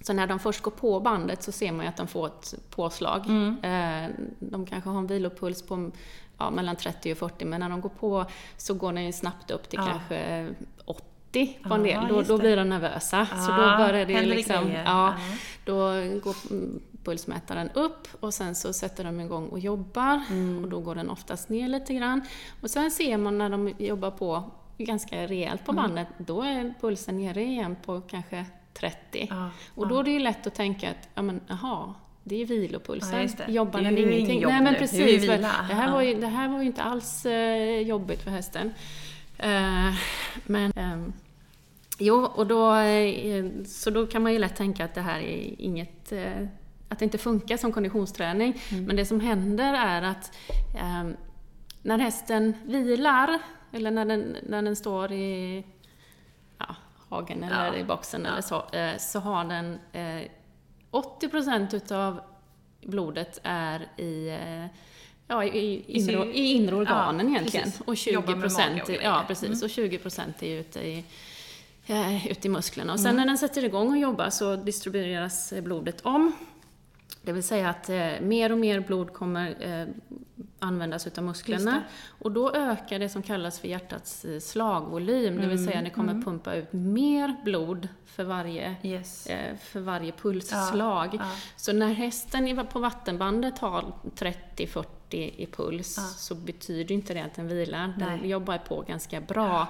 [0.00, 2.54] så när de först går på bandet så ser man ju att de får ett
[2.70, 3.26] påslag.
[3.26, 3.56] Mm.
[3.62, 5.90] Eh, de kanske har en vilopuls på
[6.38, 9.50] ja, mellan 30 och 40, men när de går på så går den ju snabbt
[9.50, 9.86] upp till ja.
[9.86, 10.48] kanske
[11.30, 12.08] 80 på en del.
[12.08, 13.26] Då, då blir de nervösa.
[13.30, 15.14] Ja, så då börjar det liksom, ja,
[15.64, 15.76] Då
[16.24, 16.36] går
[17.04, 20.64] pulsmätaren upp och sen så sätter de igång och jobbar mm.
[20.64, 22.22] och då går den oftast ner lite grann.
[22.60, 25.82] Och sen ser man när de jobbar på ganska rejält på mm.
[25.82, 26.24] bandet, mm.
[26.26, 29.26] då är pulsen nere igen på kanske 30.
[29.30, 32.46] Ja, och då är det ju lätt att tänka att, ja men jaha, det är
[32.46, 33.28] vilopulsen.
[33.38, 34.42] Ja, Jobbar den ingenting?
[34.46, 35.26] Nej men precis.
[35.26, 38.74] Det, det, här var ju, det här var ju inte alls uh, jobbigt för hästen.
[39.44, 39.94] Uh,
[40.46, 41.12] men um,
[41.98, 45.60] Jo, och då, uh, så då kan man ju lätt tänka att det här är
[45.60, 46.12] inget
[46.88, 48.60] att det inte funkar som konditionsträning.
[48.70, 48.84] Mm.
[48.84, 50.32] Men det som händer är att
[50.74, 51.16] um,
[51.82, 53.38] när hästen vilar,
[53.72, 55.64] eller när den, när den står i
[56.58, 56.76] ja,
[57.08, 57.76] hagen eller ja.
[57.76, 58.30] i boxen ja.
[58.30, 58.64] eller så,
[58.98, 59.78] så har den
[60.90, 62.20] 80% utav
[62.82, 64.66] blodet är i eh,
[65.30, 67.64] Ja, i, inre, i inre organen ja, egentligen.
[67.64, 67.80] Precis.
[67.80, 69.60] Och 20 procent, ja, precis, mm.
[69.62, 71.04] och 20 procent är ute i,
[71.86, 72.92] eh, ute i musklerna.
[72.92, 73.16] Och sen mm.
[73.16, 76.32] när den sätter igång och jobbar så distribueras blodet om.
[77.22, 79.88] Det vill säga att eh, mer och mer blod kommer eh,
[80.58, 81.82] användas utav musklerna.
[82.08, 85.42] Och då ökar det som kallas för hjärtats eh, slagvolym, mm.
[85.42, 86.24] det vill säga att det kommer mm.
[86.24, 89.26] pumpa ut mer blod för varje, yes.
[89.26, 91.08] eh, för varje pulsslag.
[91.12, 91.30] Ja, ja.
[91.56, 96.02] Så när hästen på vattenbandet har 30-40 i puls ja.
[96.02, 97.94] så betyder inte det att den vilar.
[97.98, 98.30] Den Nej.
[98.30, 99.60] jobbar på ganska bra.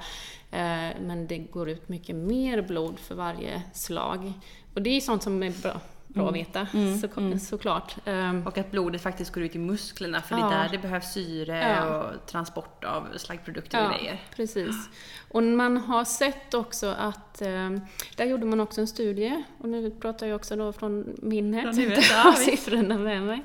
[0.51, 4.33] Eh, men det går ut mycket mer blod för varje slag.
[4.75, 5.81] Och det är sånt som är bra
[6.15, 6.47] bra att mm.
[6.47, 6.99] veta mm.
[6.99, 7.39] Så, mm.
[7.39, 7.97] såklart.
[8.07, 10.49] Um, och att blodet faktiskt går ut i musklerna för ja.
[10.49, 11.99] det är där det behövs syre ja.
[11.99, 14.21] och transport av slaggprodukter ja, och grejer.
[14.37, 14.89] precis.
[15.29, 17.81] Och man har sett också att, um,
[18.17, 21.81] där gjorde man också en studie, och nu pratar jag också då från minnet, från
[21.81, 23.45] inte har siffrorna med mig.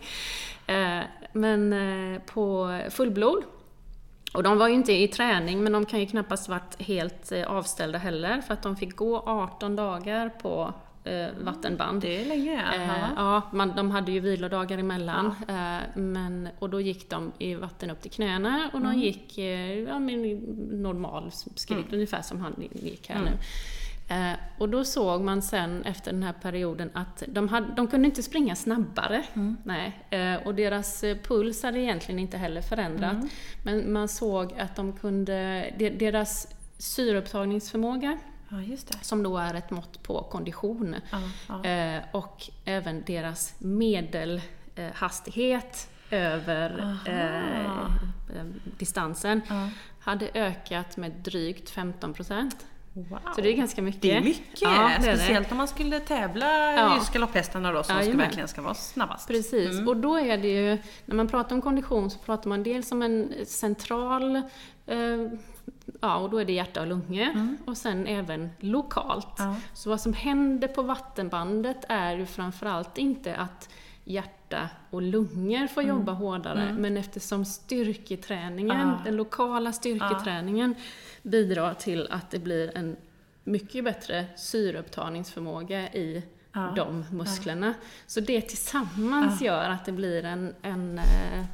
[1.36, 3.43] Men uh, på fullblod,
[4.34, 7.48] och de var ju inte i träning, men de kan ju knappast varit helt uh,
[7.48, 10.74] avställda heller, för att de fick gå 18 dagar på
[11.06, 12.02] eh, vattenband.
[12.02, 15.36] Det är länge, eh, Ja, man, de hade ju vilodagar emellan.
[15.48, 15.54] Ja.
[15.54, 18.91] Eh, men, och då gick de i vatten upp till knäna och mm.
[18.91, 21.93] de gick eh, ja, normal skritt, mm.
[21.93, 23.32] ungefär som han gick här mm.
[23.34, 23.39] nu.
[24.08, 28.06] Eh, och då såg man sen efter den här perioden att de, hade, de kunde
[28.06, 29.24] inte springa snabbare.
[29.34, 29.58] Mm.
[29.63, 30.06] Nej.
[30.10, 33.13] Eh, och deras eh, puls hade egentligen inte heller förändrat.
[33.13, 33.30] Mm.
[33.63, 38.18] Men man såg att de kunde, deras syreupptagningsförmåga
[38.50, 38.58] Ja,
[39.02, 40.96] som då är ett mått på kondition.
[41.12, 41.65] Ja, ja.
[41.65, 47.80] Eh, och även deras medelhastighet över eh,
[48.38, 48.46] eh,
[48.78, 49.41] distansen
[50.00, 52.65] hade ökat med drygt 15 procent.
[52.95, 53.19] Wow.
[53.36, 54.01] Så det är ganska mycket.
[54.01, 54.62] Det är mycket!
[54.62, 55.53] Ja, det är Speciellt det.
[55.53, 56.95] om man skulle tävla ja.
[56.95, 59.27] just galopphästarna då, som ja, ska verkligen ska vara snabbast.
[59.27, 59.88] Precis, mm.
[59.88, 63.01] och då är det ju, när man pratar om kondition så pratar man dels om
[63.01, 64.36] en central
[64.86, 64.95] eh,
[66.01, 67.23] Ja, och då är det hjärta och lungor.
[67.23, 67.58] Mm.
[67.65, 69.36] Och sen även lokalt.
[69.38, 69.55] Ja.
[69.73, 73.69] Så vad som händer på vattenbandet är ju framförallt inte att
[74.03, 75.95] hjärta och lungor får mm.
[75.95, 76.75] jobba hårdare, mm.
[76.75, 78.99] men eftersom styrketräningen, ja.
[79.03, 80.84] den lokala styrketräningen, ja.
[81.26, 82.96] Bidrar till att det blir en
[83.44, 86.74] mycket bättre syreupptagningsförmåga i ja.
[86.76, 87.74] de musklerna.
[88.08, 91.46] Så det tillsammans gör att det blir en, en eh,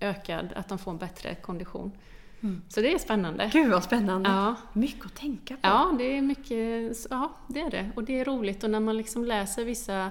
[0.00, 1.92] ökad, att de får en bättre kondition.
[2.40, 2.62] Mm.
[2.68, 3.50] Så det är spännande.
[3.52, 4.30] Gud vad spännande!
[4.30, 4.56] Ja.
[4.72, 5.60] Mycket att tänka på.
[5.62, 7.90] Ja, det är mycket, ja det är det.
[7.96, 10.10] Och det är roligt och när man liksom läser vissa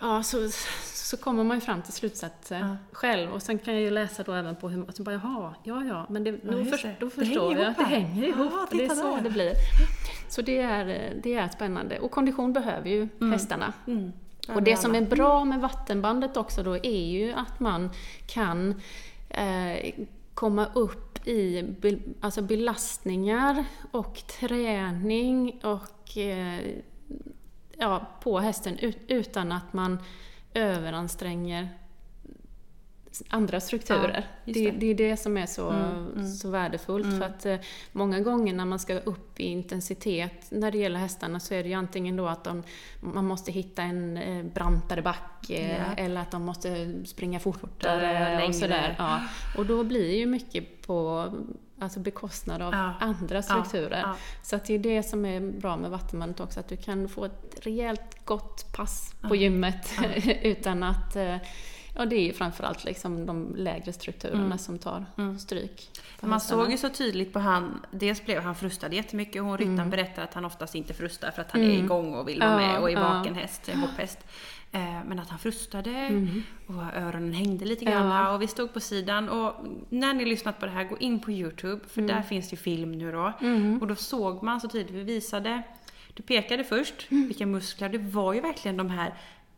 [0.00, 0.48] Ja, så,
[0.84, 2.76] så kommer man ju fram till slutsatser ja.
[2.92, 3.32] själv.
[3.32, 4.92] Och sen kan jag ju läsa då även på hur man...
[4.92, 7.84] Så bara, jaha, ja, ja, men det, ja, då, för, då förstår jag att det
[7.84, 8.52] hänger ihop.
[8.52, 9.22] Ja, det är så där.
[9.22, 9.52] det blir.
[10.28, 11.98] Så det är, det är spännande.
[11.98, 13.32] Och kondition behöver ju mm.
[13.32, 13.72] hästarna.
[13.86, 14.12] Mm.
[14.54, 17.90] Och det som är bra med vattenbandet också då är ju att man
[18.26, 18.80] kan
[19.28, 19.94] eh,
[20.34, 21.64] komma upp i
[22.20, 26.60] alltså belastningar och träning och eh,
[27.78, 29.98] ja, på hästen utan att man
[30.54, 31.68] överanstränger
[33.28, 34.26] andra strukturer.
[34.44, 34.70] Ja, det.
[34.70, 34.70] det.
[34.70, 36.28] Det, är det som är så, Mm, mm.
[36.28, 37.06] så värdefullt.
[37.06, 37.18] Mm.
[37.18, 37.56] För att eh,
[37.92, 41.68] många gånger när man ska upp i intensitet när det gäller hästarna så är det
[41.68, 42.62] ju antingen då att de,
[43.00, 45.94] man måste hitta en eh, brantare backe Ja.
[45.96, 48.94] eller att de måste springa fortare, Fortare, och sådär.
[48.98, 49.20] Ja.
[49.56, 51.28] Och då blir ju mycket på
[51.80, 52.94] alltså bekostnad av Ja.
[53.00, 54.00] andra strukturer.
[54.04, 57.08] Ja, Så att det är det som är bra med vattenbandet också, att du kan
[57.08, 59.40] få ett rejält gott pass på Ja.
[59.40, 59.92] gymmet
[60.42, 61.36] utan att eh,
[62.00, 64.58] Ja, det är ju framförallt liksom de lägre strukturerna Mm.
[64.58, 65.38] som tar Mm.
[65.38, 65.90] stryk.
[66.20, 66.62] Man hästarna.
[66.62, 69.90] såg ju så tydligt på han, dels blev han frustad jättemycket och ryttaren Mm.
[69.90, 71.74] berättar att han oftast inte frustar för att han Mm.
[71.74, 73.00] är igång och vill vara Ja, med och är ja.
[73.00, 74.18] vaken häst, en hopphäst.
[74.72, 76.42] Eh, Men att han frustade Mm.
[76.66, 78.30] och öronen hängde lite grann Ja.
[78.34, 79.54] och vi stod på sidan och
[79.88, 82.92] när ni lyssnat på det här, gå in på Youtube för där finns ju film
[82.92, 83.32] nu då.
[83.40, 83.78] Mm.
[83.80, 85.62] Och då såg man så tydligt, vi visade,
[86.14, 87.26] du pekade först Mm.
[87.28, 89.14] vilka muskler, det var ju verkligen de här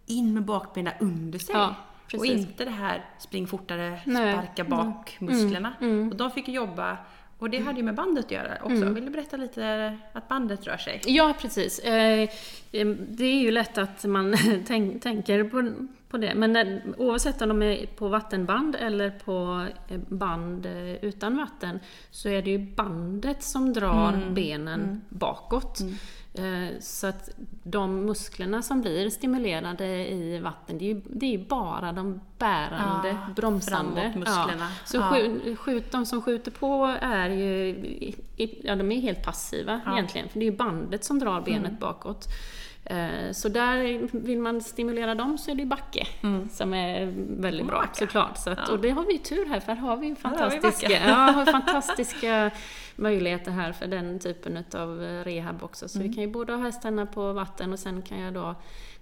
[0.07, 1.55] in med bakbenen under sig.
[1.55, 1.75] Ja,
[2.19, 4.33] och inte det här spring fortare, Nej.
[4.35, 5.73] sparka bak musklerna.
[5.81, 6.09] Mm.
[6.09, 6.97] Och de fick jobba,
[7.41, 8.77] och det hade ju med bandet att göra också.
[8.77, 8.95] Mm.
[8.95, 11.01] Vill du berätta lite att bandet rör sig?
[11.07, 11.79] Ja, precis.
[11.79, 12.29] Eh,
[12.73, 14.37] eh, Det är ju lätt att man
[14.67, 15.73] tänk, tänker på,
[16.11, 16.35] på det.
[16.35, 20.67] Men när, oavsett om de är på vattenband eller på eh, band
[21.03, 21.81] utan vatten
[22.11, 24.35] så är det ju bandet som drar Mm.
[24.35, 25.79] benen bakåt.
[26.35, 27.31] Eh, Så att
[27.63, 33.09] de musklerna som blir stimulerade i vatten, det är ju, det är bara de bärande,
[33.09, 34.01] Ja, bromsande.
[34.01, 34.69] framåtmusklerna.
[34.71, 34.87] Ja.
[34.87, 35.55] Så Ja.
[35.57, 38.13] skjut, de som skjuter på är ju,
[38.63, 39.93] ja de är helt passiva Ja.
[39.93, 42.27] egentligen, för det är ju bandet som drar benet bakåt.
[42.85, 46.07] Eh, Så där vill man stimulera dem så är det backe
[46.51, 47.99] som är väldigt bra Backe.
[47.99, 48.39] såklart.
[48.39, 48.73] Så att, Ja.
[48.73, 51.15] Och det har vi tur här för här har vi Här har vi fantastiska, ja,
[51.15, 52.51] har fantastiska
[52.97, 55.89] möjligheter här för den typen av rehab också.
[55.89, 58.55] Så vi kan ju både ha hästarna på vatten och sen kan jag då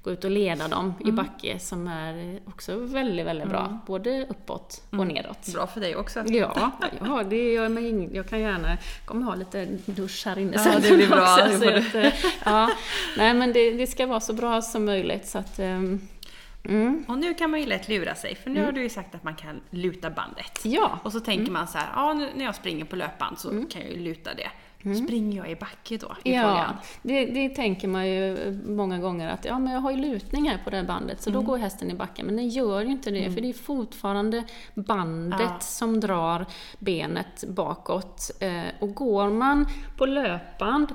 [0.09, 3.79] gå ut och leda dem i backe som är också väldigt, väldigt bra.
[3.87, 5.53] Både uppåt och nedåt.
[5.55, 6.25] Bra för dig också.
[6.27, 10.63] Ja, ja det gör mig Jag kan gärna kommer ha lite dusch här inne Ja,
[10.63, 11.39] sen det blir bra.
[11.47, 12.13] också, Det att, eh,
[12.45, 12.71] ja.
[13.17, 15.59] Nej men det, det ska vara så bra som möjligt så att...
[15.59, 16.01] ehm,
[16.65, 17.05] Mm.
[17.09, 19.25] Och nu kan man ju lätt lura sig, för nu har du ju sagt att
[19.25, 20.61] man kan luta bandet.
[20.65, 20.99] Ja.
[21.03, 23.83] Och så tänker man så här, ja nu när jag springer på löpband så kan
[23.83, 24.51] jag ju luta det.
[25.05, 26.13] Springer jag i backe då?
[26.25, 26.67] Är Ja,
[27.03, 30.59] det, det tänker man ju många gånger att ja, men jag har ju lutning här
[30.65, 32.27] på det här bandet så då går hästen i backen.
[32.27, 35.61] Men den gör ju inte det för det är fortfarande bandet Ja.
[35.61, 36.47] som drar
[36.79, 38.31] benet bakåt.
[38.41, 39.67] Eh, och går man
[39.97, 40.89] på löpband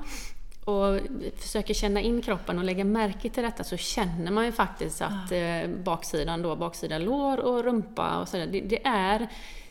[0.64, 1.00] och
[1.38, 5.32] försöker känna in kroppen och lägga märke till detta så känner man ju faktiskt att
[5.32, 9.28] eh, baksidan då, baksida lår och rumpa och sådär, det, det är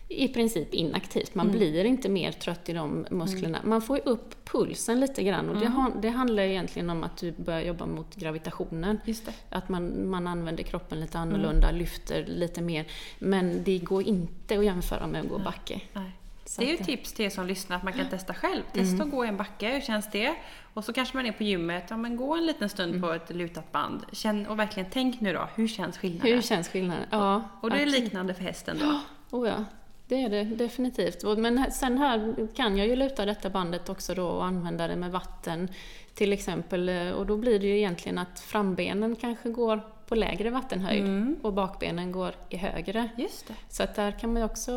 [0.07, 1.35] i princip inaktivt.
[1.35, 3.59] Man blir inte mer trött i de musklerna.
[3.63, 7.17] Man får ju upp pulsen lite grann och det, har, det handlar egentligen om att
[7.17, 8.99] du börjar jobba mot gravitationen.
[9.05, 9.33] Just det.
[9.49, 12.85] Att man, man använder kroppen lite annorlunda, lyfter lite mer.
[13.19, 15.81] Men det går inte att jämföra med att gå backe.
[15.93, 16.11] Nej.
[16.57, 18.61] Det är ju tips till er som lyssnar att man kan testa själv.
[18.73, 20.35] Testa att gå en backe, hur känns det?
[20.73, 23.29] Och så kanske man är på gymmet, ja men gå en liten stund på ett
[23.29, 24.05] lutat band.
[24.11, 26.33] Känn, och verkligen tänk nu då, hur känns skillnaden?
[26.33, 27.05] Hur känns skillnaden?
[27.09, 28.99] Ja, och det är liknande för hästen då.
[29.37, 29.65] Oh ja,
[30.13, 31.23] det är det definitivt.
[31.37, 35.11] Men sen här kan jag ju luta detta bandet också då och använda det med
[35.11, 35.67] vatten
[36.13, 36.89] till exempel.
[36.89, 41.35] eh, Och då blir det ju egentligen att frambenen kanske går på lägre vattenhöjd Mm.
[41.41, 43.09] och bakbenen går i högre.
[43.17, 43.53] Just det.
[43.69, 44.71] Så att där kan man också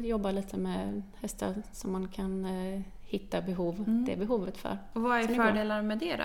[0.00, 4.78] jobba lite med hästar som man kan eh, hitta behov, det behovet för.
[4.92, 6.24] Och vad är fördelarna med det då?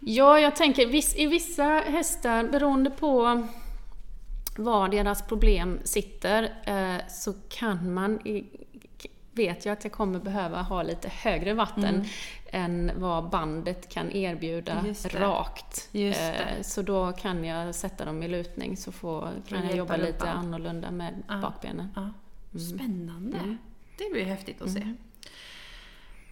[0.00, 3.42] Ja, jag tänker i vissa hästar, beroende på
[4.58, 8.18] var deras problem sitter, eh, så kan man,
[9.32, 12.04] vet jag att jag kommer behöva ha lite högre vatten
[12.52, 14.86] än vad bandet kan erbjuda Mm.
[14.86, 15.88] Just rakt.
[15.92, 16.20] Just.
[16.20, 20.08] Eh, Så då kan jag sätta dem i lutning så får, kan jag jobba lite
[20.08, 20.28] rumpan.
[20.38, 21.36] annorlunda med Ja.
[21.42, 21.88] bakbenen.
[21.96, 22.10] Ja.
[22.58, 23.36] Spännande.
[23.38, 23.58] Mm.
[23.98, 24.94] Det blir häftigt att se.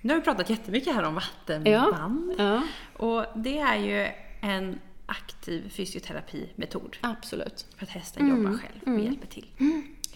[0.00, 2.34] Nu har vi pratat jättemycket här om vattenband.
[2.38, 2.62] Ja,
[2.96, 4.08] Och det är ju
[4.40, 7.66] en aktiv fysioterapimetod absolut.
[7.76, 9.46] för att hästen jobbar själv och hjälper till.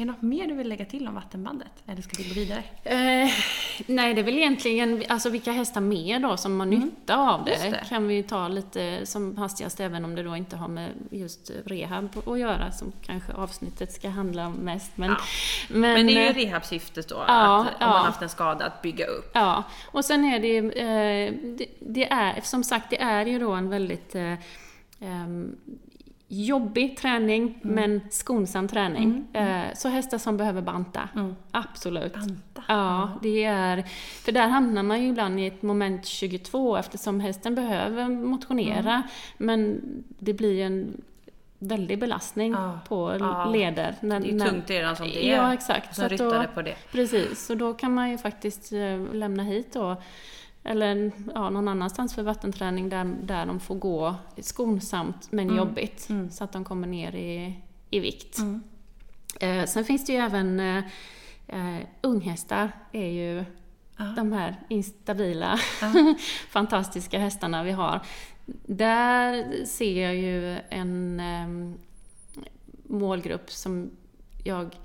[0.00, 1.72] Är det något mer du vill lägga till om vattenbandet?
[1.86, 2.62] Eller ska vi gå vidare?
[2.84, 3.30] Eh,
[3.86, 7.54] nej, det är väl egentligen alltså vilka hästar mer då som har nytta av det.
[7.54, 7.72] Mm.
[7.72, 7.84] Det.
[7.88, 12.08] kan vi ta lite som hastigast även om det då inte har med just rehab
[12.26, 14.92] att göra som kanske avsnittet ska handla om mest.
[14.94, 15.16] Men, Ja.
[15.68, 17.86] men, Men det är eh, ju rehabsyftet då, ja, att om ja.
[17.86, 19.30] man haft en skada, att bygga upp.
[19.34, 19.62] Ja,
[19.92, 23.70] och sen är det, eh, det, det är, som sagt, det är ju då en
[23.70, 24.34] väldigt eh,
[26.28, 27.74] jobbig träning, Mm.
[27.74, 29.26] men skonsam träning.
[29.32, 31.08] Eh, så hästar som behöver banta,
[31.50, 32.14] absolut.
[32.14, 32.62] Banta.
[32.68, 33.82] Ja, det är...
[34.24, 39.02] För där hamnar man ju ibland i ett moment 22 eftersom hästen behöver motionera,
[39.38, 39.80] men
[40.18, 41.00] det blir en
[41.58, 43.50] väldig belastning Ja, på ja.
[43.50, 43.94] leder.
[44.00, 45.36] När, Det är ju när- tungt redan som det är.
[45.36, 45.90] Ja, exakt.
[45.98, 46.74] Att då- ryttare på det.
[46.92, 49.96] Precis, så då kan man ju faktiskt eh, lämna hit då,
[50.64, 55.56] eller ja, någon annanstans för vattenträning där, där de får gå skonsamt men Mm.
[55.56, 56.08] jobbigt.
[56.08, 56.30] Mm.
[56.30, 57.54] Så att de kommer ner i,
[57.90, 58.38] i vikt.
[58.38, 58.62] Mm.
[59.40, 60.84] Eh, sen finns det ju även eh,
[61.46, 63.44] eh, unghästar, är ju
[63.96, 64.04] Ja.
[64.16, 65.58] de här instabila,
[66.48, 68.00] fantastiska hästarna vi har.
[68.66, 71.74] Där ser jag ju en em,
[72.84, 73.90] målgrupp som
[74.44, 74.76] jag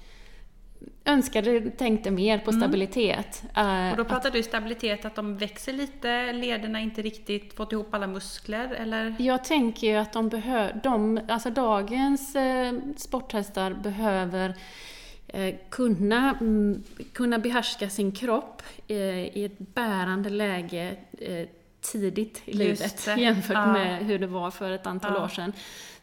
[1.05, 2.61] önskade tänkte mer på Mm.
[2.61, 3.43] stabilitet.
[3.55, 7.93] Eh, Och då pratar du stabilitet, att de växer lite, lederna inte riktigt fått ihop
[7.93, 9.15] alla muskler, eller?
[9.19, 14.53] Jag tänker ju att de behöver, de, alltså dagens eh, sporthästar behöver
[15.27, 16.83] eh, kunna, mm,
[17.13, 18.97] kunna behärska sin kropp eh,
[19.37, 21.47] i ett bärande läge eh,
[21.81, 23.15] tidigt i Just livet det.
[23.21, 23.73] jämfört Ja.
[23.73, 25.23] med hur det var för ett antal Ja.
[25.23, 25.53] år sedan.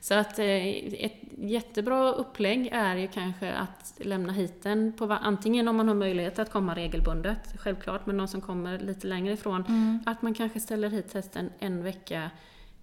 [0.03, 0.67] Så att eh,
[1.05, 5.95] ett jättebra upplägg är ju kanske att lämna hit den på, antingen om man har
[5.95, 9.99] möjlighet att komma regelbundet, självklart, men de som kommer lite längre ifrån, Mm.
[10.07, 12.31] att man kanske ställer hit hästen en vecka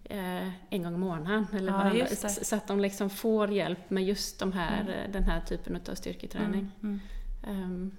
[0.04, 1.48] eh, en gång i månaden.
[1.58, 5.42] Eller Ja, så att de liksom får hjälp med just de här, eh, den här
[5.42, 6.72] typen av styrketräning.
[6.84, 7.00] Mm.
[7.48, 7.92] Ehm,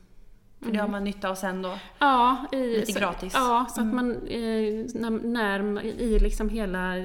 [0.63, 1.79] För det har man nytta av sen då?
[1.99, 3.33] Ja, i, Lite så, gratis.
[3.37, 3.89] Ja, så Mm.
[3.99, 7.05] att man eh, när, när man- i liksom hela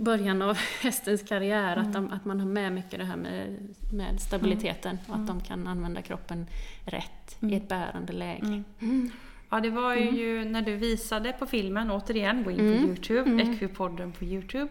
[0.00, 3.56] början av hästens karriär, att, de, att man har med mycket det här med,
[3.92, 6.46] med stabiliteten och att de kan använda kroppen
[6.84, 8.62] rätt i ett bärande läge.
[8.80, 9.10] Mm.
[9.50, 12.84] Ja, det var ju när du visade på filmen, återigen, gå in på Mm.
[12.84, 13.50] Youtube, Mm.
[13.52, 14.68] Equipodden på Youtube,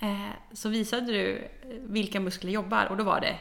[0.00, 1.48] eh, så visade du
[1.80, 3.36] vilka muskler jobbar och då var det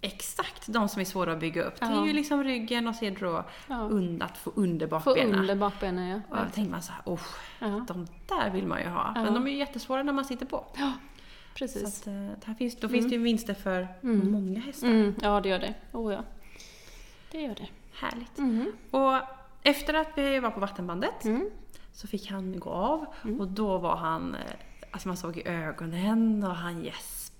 [0.00, 1.80] exakt de som är svåra att bygga upp.
[1.80, 2.06] Det är Ja.
[2.06, 3.82] ju liksom ryggen och så är det då Ja.
[3.82, 5.40] und, att få under Få bakbenen.
[5.40, 6.20] under bakbenen, ja.
[6.30, 7.20] Och då tänkte man så här, oh,
[7.58, 7.84] ja.
[7.88, 9.12] de där vill man ju ha.
[9.14, 9.22] Ja.
[9.22, 10.64] Men de är ju jättesvåra när man sitter på.
[10.76, 10.92] Ja,
[11.52, 12.00] Så precis.
[12.00, 14.30] att, eh, här finns, då finns det ju vinster för Mm.
[14.32, 14.88] många hästar.
[14.88, 15.74] Mm, ja, det gör det.
[15.92, 16.24] Oh, ja.
[17.30, 17.68] Det gör det.
[17.92, 18.38] Härligt.
[18.38, 18.72] Mhm.
[18.90, 19.14] Och
[19.62, 21.50] efter att vi var på vattenbandet Mm.
[21.92, 23.40] så fick han gå av Mm.
[23.40, 24.40] och då var han, eh,
[24.90, 26.84] alltså man såg i ögonen och han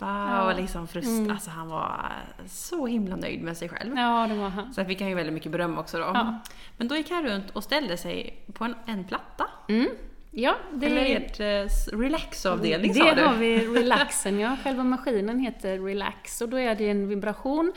[0.07, 0.51] gäspade Ja.
[0.53, 1.31] och liksom frust- Mm.
[1.31, 2.13] alltså han var
[2.47, 3.97] så himla nöjd med sig själv.
[3.97, 4.75] Ja, det var han.
[4.75, 6.05] Sen fick han ju väldigt mycket beröm också då.
[6.05, 6.39] Ja.
[6.77, 9.47] Men då gick han runt och ställde sig på en, en platta.
[9.69, 9.89] Mm.
[10.31, 13.23] Ja, det Eller ert eh, relaxavdelning det sa du?
[13.23, 14.57] har vi relaxen, ja.
[14.65, 17.73] Själva maskinen heter relax och då är det en vibration,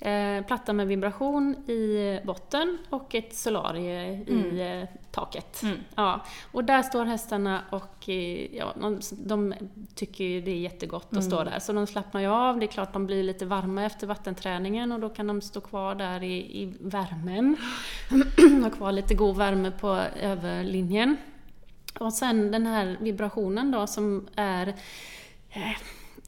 [0.00, 5.62] eh, platta med vibration i botten och ett solarie i eh, taket.
[5.62, 5.76] Mm.
[5.94, 9.54] Ja, och där står hästarna och eh, ja, de, de
[9.94, 11.58] tycker ju det är jättegott att stå där.
[11.58, 12.58] Så de slappnar ju av.
[12.58, 15.94] Det är klart de blir lite varma efter vattenträningen och då kan de stå kvar
[15.94, 17.56] där i, i värmen.
[18.62, 19.88] ha kvar lite god värme på
[20.20, 21.16] överlinjen.
[22.00, 24.74] Och sen den här vibrationen då som är...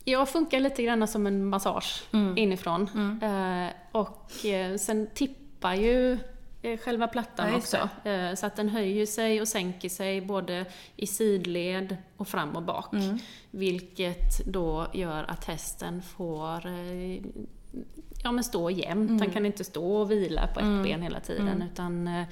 [0.05, 2.39] Jag funkar lite grann som en massage Mm.
[2.39, 2.83] inifrån.
[3.23, 6.19] Eh, och eh, sen tippar ju
[6.63, 7.89] eh, själva plattan Ja, också.
[8.09, 10.65] Eh, så att den höjer sig och sänker sig både
[10.97, 12.93] i sidled och fram och bak.
[12.93, 13.19] Mm.
[13.51, 17.21] Vilket då gör att hästen får eh,
[18.23, 19.21] ja, men stå jämnt.
[19.21, 22.25] Han kan inte stå och vila på ett ben hela tiden utan eh,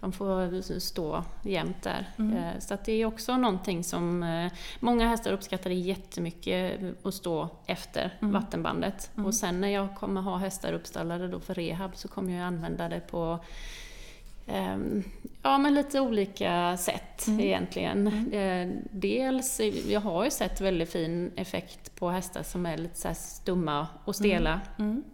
[0.00, 2.10] de får stå jämnt där.
[2.18, 7.48] Eh, Så att det är också någonting som eh, många hästar uppskattar jättemycket att stå
[7.66, 9.10] efter vattenbandet.
[9.14, 12.88] Och sen när jag kommer ha hästar uppstallade då för rehab så kommer jag använda
[12.88, 13.38] det på
[14.50, 15.04] Ehm,
[15.42, 18.06] Ja, men lite olika sätt egentligen.
[18.32, 23.08] Eh, Dels, jag har ju sett väldigt fin effekt på hästar som är lite så
[23.14, 24.60] stumma och stela.
[24.78, 25.04] Mm.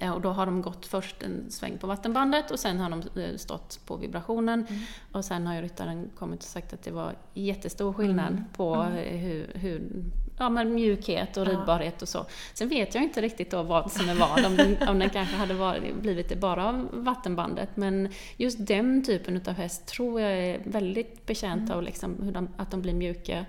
[0.00, 3.20] Eh, Och då har de gått först en sväng på vattenbandet och sen har de
[3.22, 4.66] eh, stått på vibrationen.
[5.12, 9.16] Och sen har ju ryttaren kommit och sagt att det var jättestor skillnad på eh,
[9.16, 9.82] hur, hur
[10.38, 12.26] ja, men mjukhet och ridbarhet och så.
[12.54, 15.36] Sen vet jag inte riktigt då vad som är vad, om den, om den kanske
[15.36, 17.76] hade varit, blivit det bara av vattenbandet.
[17.76, 22.70] Men just den typen av häst tror jag är väldigt betjänt av liksom de, att
[22.70, 23.46] de blir mjuka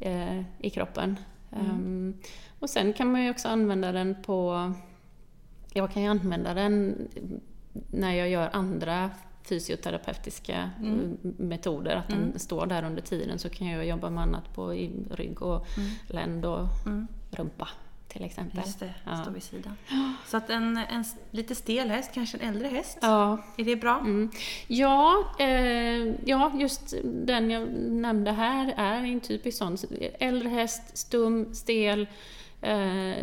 [0.00, 1.16] eh, i kroppen.
[1.52, 2.14] Ehm,
[2.58, 4.72] och sen kan man ju också använda den på
[5.72, 7.08] jag kan ju använda den
[7.90, 9.10] när jag gör andra
[9.44, 11.18] fysioterapeutiska Mm.
[11.24, 14.68] eh, metoder, att den står där under tiden så kan jag jobba med annat på
[15.10, 15.66] rygg och
[16.08, 17.06] länd och Mm.
[17.30, 17.68] rumpa
[18.08, 18.58] till exempel.
[18.66, 19.16] Just det, Ja.
[19.22, 19.76] står vid sidan.
[20.26, 23.98] Så att en, en lite stel häst, kanske en äldre häst, Ja, är det bra?
[24.00, 24.30] Mm.
[24.66, 29.76] Ja, eh, ja, just den jag nämnde här är en typisk sån.
[30.18, 32.06] Äldre häst, stum, stel,
[32.60, 33.14] eh,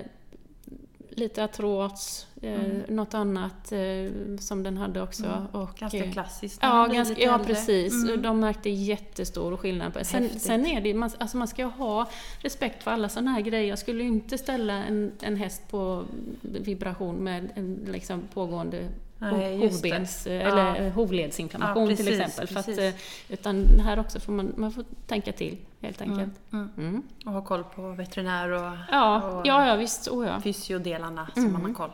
[1.20, 2.82] lite artros, eh, Mm.
[2.88, 5.48] något annat eh, som den hade också.
[5.52, 6.62] Och, Ganska eh, klassiskt.
[6.62, 7.94] när Ja, ganska, ja precis.
[7.94, 8.22] Mm.
[8.22, 10.00] De märkte jättestor skillnad på.
[10.06, 10.42] Sen, Häftigt.
[10.42, 12.10] sen är det man, alltså man ska ha
[12.42, 13.70] respekt för alla sådana här grejer.
[13.70, 16.04] Jag skulle inte ställa en, en häst på
[16.42, 18.88] vibration med en liksom pågående
[19.22, 20.32] Nej, hovbens, Ja.
[20.32, 22.48] eller eh, hovledsinflammation Ja, till precis, exempel.
[22.48, 22.94] För att, eh,
[23.30, 26.32] utan här också får man, man får tänka till helt enkelt.
[26.54, 26.70] Mm.
[26.78, 27.04] Mm.
[27.26, 30.08] Och ha koll på veterinär och, Ja, och ja, ja visst.
[30.08, 30.42] Oh, ja.
[30.42, 31.54] fysiodelarna så Mm.
[31.54, 31.92] man har koll.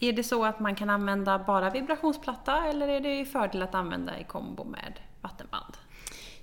[0.00, 4.18] Är det så att man kan använda bara vibrationsplatta eller är det fördel att använda
[4.20, 5.74] i kombo med vattenband?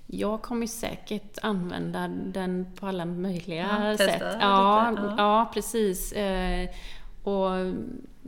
[0.06, 4.12] Jag kommer säkert använda den på alla möjliga Ja, sätt.
[4.12, 5.14] lite, Ja, ja.
[5.18, 5.50] ja.
[5.54, 6.12] precis.
[6.12, 6.68] Eh,
[7.24, 7.50] och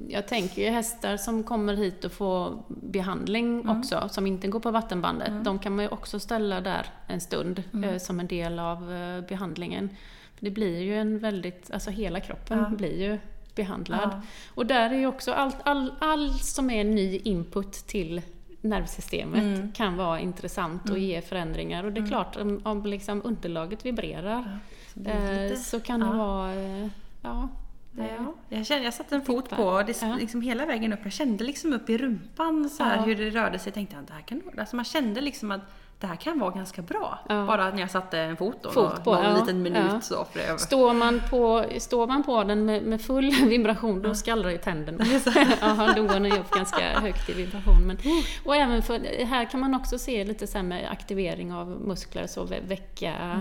[0.08, 3.78] jag tänker ju hästar som kommer hit och får behandling Mm.
[3.78, 7.62] också, som inte går på vattenbandet, de kan man ju också ställa där en stund
[7.72, 7.90] Mm.
[7.90, 9.88] eh, som en del av eh, behandlingen.
[10.34, 12.76] För det blir ju en väldigt, alltså hela kroppen Ja.
[12.76, 13.18] blir ju
[13.54, 14.10] behandlad.
[14.12, 14.20] Ja.
[14.54, 18.22] Och där är ju också allt, all, all som är ny input till
[18.60, 19.72] nervsystemet Mm.
[19.72, 21.84] kan vara intressant och ge förändringar.
[21.84, 24.58] Och det är klart, om, om liksom underlaget vibrerar
[24.94, 26.12] Så blir det eh, så kan det ja.
[26.12, 26.54] vara...
[26.54, 26.86] Eh,
[27.22, 27.48] ja,
[27.96, 31.00] Ja, jag, kände, jag satte en fot på och det, liksom hela vägen upp.
[31.02, 33.02] Jag kände liksom upp i rumpan så här Ja.
[33.02, 33.70] hur det rörde sig.
[33.70, 35.60] Jag tänkte att det här kan alltså man kände liksom att
[36.00, 37.18] det här kan vara ganska bra.
[37.28, 37.46] Ja.
[37.46, 40.00] Bara när jag satte en fot då, Fot på, någon ja, liten minut ja.
[40.00, 40.26] så.
[40.32, 44.58] Det, Står man på, står man på den med, med full vibration, då skallrar ju
[44.58, 45.04] tänderna.
[45.60, 47.86] ja, då går den upp ganska högt i vibration.
[47.86, 47.98] Men,
[48.44, 52.44] och även för, här kan man också se lite så med aktivering av muskler, så
[52.44, 53.40] väcka...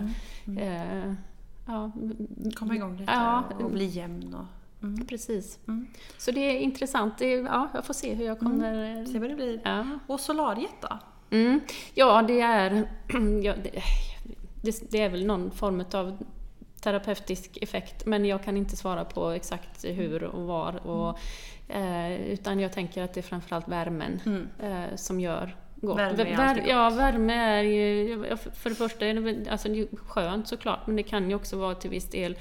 [0.59, 1.13] Eh,
[1.69, 1.91] ja,
[2.55, 3.43] komma igång lite Ja.
[3.59, 4.33] och bli jämn.
[4.33, 5.05] Och, mm.
[5.07, 5.59] precis.
[5.67, 5.87] Mm.
[6.17, 7.17] Så det är intressant.
[7.17, 9.05] Det är, ja, jag får se hur jag kommer...
[9.05, 9.61] Se vad det blir.
[9.63, 9.85] Ja.
[10.07, 10.99] Och solariet då?
[11.29, 11.59] Mm.
[11.93, 12.71] Ja, det är,
[13.43, 13.53] ja,
[14.61, 16.17] det, det, är väl någon form av
[16.81, 20.87] terapeutisk effekt, men jag kan inte svara på exakt hur och var.
[20.87, 21.19] Och,
[21.75, 24.47] eh, utan jag tänker att det är framförallt värmen Mm.
[24.59, 25.97] eh, som gör gott.
[25.97, 26.67] Värme är Vär- gott.
[26.67, 28.25] Ja, värme är ju...
[28.29, 31.35] ja, för- det första är det, alltså det är skönt såklart, men det kan ju
[31.35, 32.37] också vara till viss del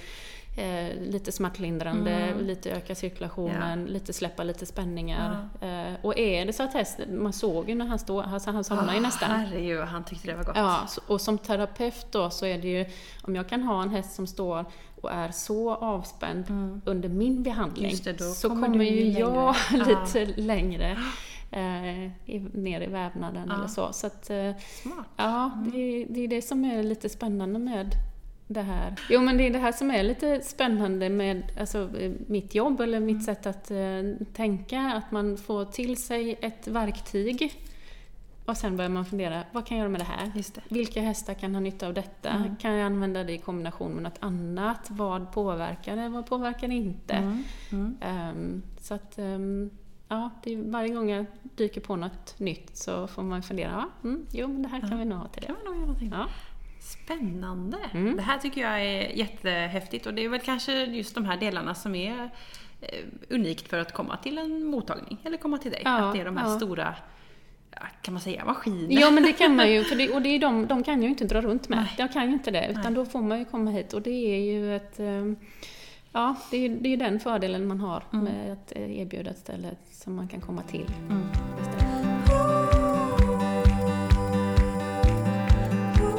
[0.59, 2.47] eh, lite smärtlindrande, Mm.
[2.47, 5.49] lite öka cirkulationen, lite släppa lite spänningar.
[5.61, 8.65] Eh, och är det så att hästen, man såg ju när han stod, alltså han
[8.65, 9.31] somnade ju nästan.
[9.31, 10.57] Herregud, han tyckte det var gott.
[10.57, 12.87] Ja, och som terapeut då så är det ju,
[13.23, 14.65] om jag kan ha en häst som står
[15.01, 16.45] och är så avspänd
[16.85, 18.17] under min behandling, Mm.
[18.19, 20.99] Det, så kommer kommer, ju jag lite längre
[21.51, 23.55] eh, i, ner i vävnaden Ja.
[23.55, 23.93] eller så.
[23.93, 25.07] så att, eh, Smart.
[25.17, 27.91] ja, det, är- det är det som är lite spännande med
[28.47, 28.95] det här.
[29.11, 32.81] Jo men det är det här som är lite spännande med alltså, eh, mitt jobb
[32.81, 33.07] eller Mm.
[33.17, 37.53] mitt sätt att eh, tänka, att man får till sig ett verktyg
[38.45, 40.33] och sen börjar man fundera, vad kan jag göra med det här?
[40.35, 40.61] Det.
[40.69, 42.29] Vilka hästar kan ha nytta av detta?
[42.31, 42.57] Mm.
[42.57, 44.87] Kan jag använda det i kombination med något annat?
[44.91, 46.09] Vad påverkar det?
[46.09, 47.15] Vad påverkar det inte?
[47.15, 47.45] Mm.
[47.73, 47.97] Mm.
[48.01, 49.71] Ehm, så att, ehm,
[50.09, 54.09] ja, det är, varje gång jag dyker på något nytt så får man fundera, ja,
[54.09, 54.97] mm, jo men det här kan Ja.
[54.97, 55.65] vi nog ha till kan det.
[55.65, 56.11] man nog göra någonting.
[56.13, 56.27] Ja.
[56.81, 57.79] Spännande!
[57.93, 58.17] Mm.
[58.17, 61.75] Det här tycker jag är jättehäftigt och det är väl kanske just de här delarna
[61.75, 62.31] som är
[62.81, 65.83] eh, unikt för att komma till en mottagning eller komma till dig.
[65.85, 66.57] Ja, att det är de här ja.
[66.57, 66.95] stora,
[68.03, 69.01] kan man säga, maskinerna.
[69.01, 71.03] Ja men det kan man ju, för det, och det är de, de kan jag
[71.03, 71.79] ju inte dra runt med.
[71.79, 71.95] Nej.
[71.99, 72.93] Jag kan ju inte det, utan Nej.
[72.95, 75.01] då får man ju komma hit och det är ju ett...
[76.13, 78.25] Ja, det är ju det är den fördelen man har Mm.
[78.25, 80.91] med att eh, erbjuda ett ställe som man kan komma till.
[81.11, 81.23] Mm.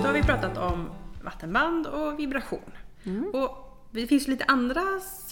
[0.02, 0.90] Då har vi pratat om
[1.24, 2.72] vattenband och vibration.
[3.04, 3.32] Mm.
[3.34, 4.82] Och det finns lite andra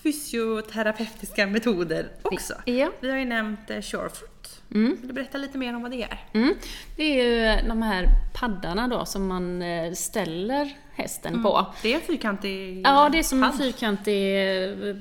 [0.03, 2.53] fysioterapeutiska metoder också.
[2.65, 2.91] Ja.
[2.99, 4.61] Vi har ju nämnt eh, Surefoot.
[4.73, 4.95] Mm.
[4.99, 6.19] Vill du berätta lite mer om vad det är?
[6.33, 6.53] Mm.
[6.95, 7.23] Det är
[7.61, 11.65] ju de här paddarna då som man eh, ställer hästen på.
[11.81, 13.59] Det är en fyrkantig Ja, det är som en padd.
[13.59, 14.95] fyrkantig eh,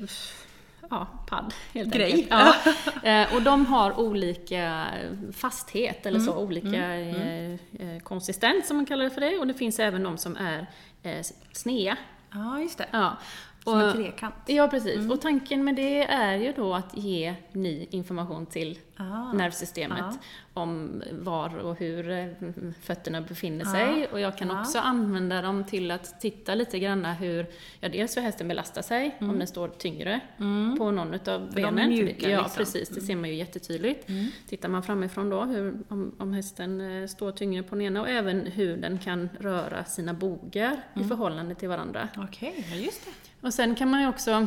[0.90, 2.12] ja, padd helt Grej.
[2.30, 2.76] enkelt.
[3.04, 3.26] Ja.
[3.36, 4.86] Och de har olika
[5.32, 6.44] fasthet, eller så, Mm.
[6.44, 9.38] olika eh, konsistens som man kallar det för det.
[9.38, 10.66] Och det finns även de som är
[11.02, 11.96] eh, snea.
[12.32, 12.86] Ja, just det.
[12.90, 13.16] Ja.
[13.64, 14.34] Som en Och, trekant.
[14.46, 14.96] ja, precis.
[14.96, 15.10] Mm.
[15.10, 19.32] Och tanken med det är ju då att ge ny information till Ah.
[19.32, 20.12] nervsystemet Ja.
[20.56, 22.26] Om var och hur eh,
[22.82, 23.70] fötterna befinner Ja.
[23.70, 24.06] sig.
[24.12, 24.60] Och jag kan Ja.
[24.60, 27.46] också använda dem till att titta lite grann hur,
[27.80, 30.20] ja dels hur hästen belastar sig, om den står tyngre
[30.78, 31.54] på någon utav Mm.
[31.54, 31.88] de är benen.
[31.88, 32.56] mjuka, ja, liksom.
[32.56, 32.88] precis.
[32.88, 34.08] Det ser man ju jättetydligt.
[34.08, 34.26] Mm.
[34.48, 38.08] Tittar man framifrån då, hur, om, om hästen eh, står tyngre på den ena och
[38.08, 41.08] även hur den kan röra sina bogar i Mm.
[41.08, 42.08] förhållande till varandra.
[42.16, 43.10] Okej, ja just det.
[43.46, 44.46] Och sen kan man ju också,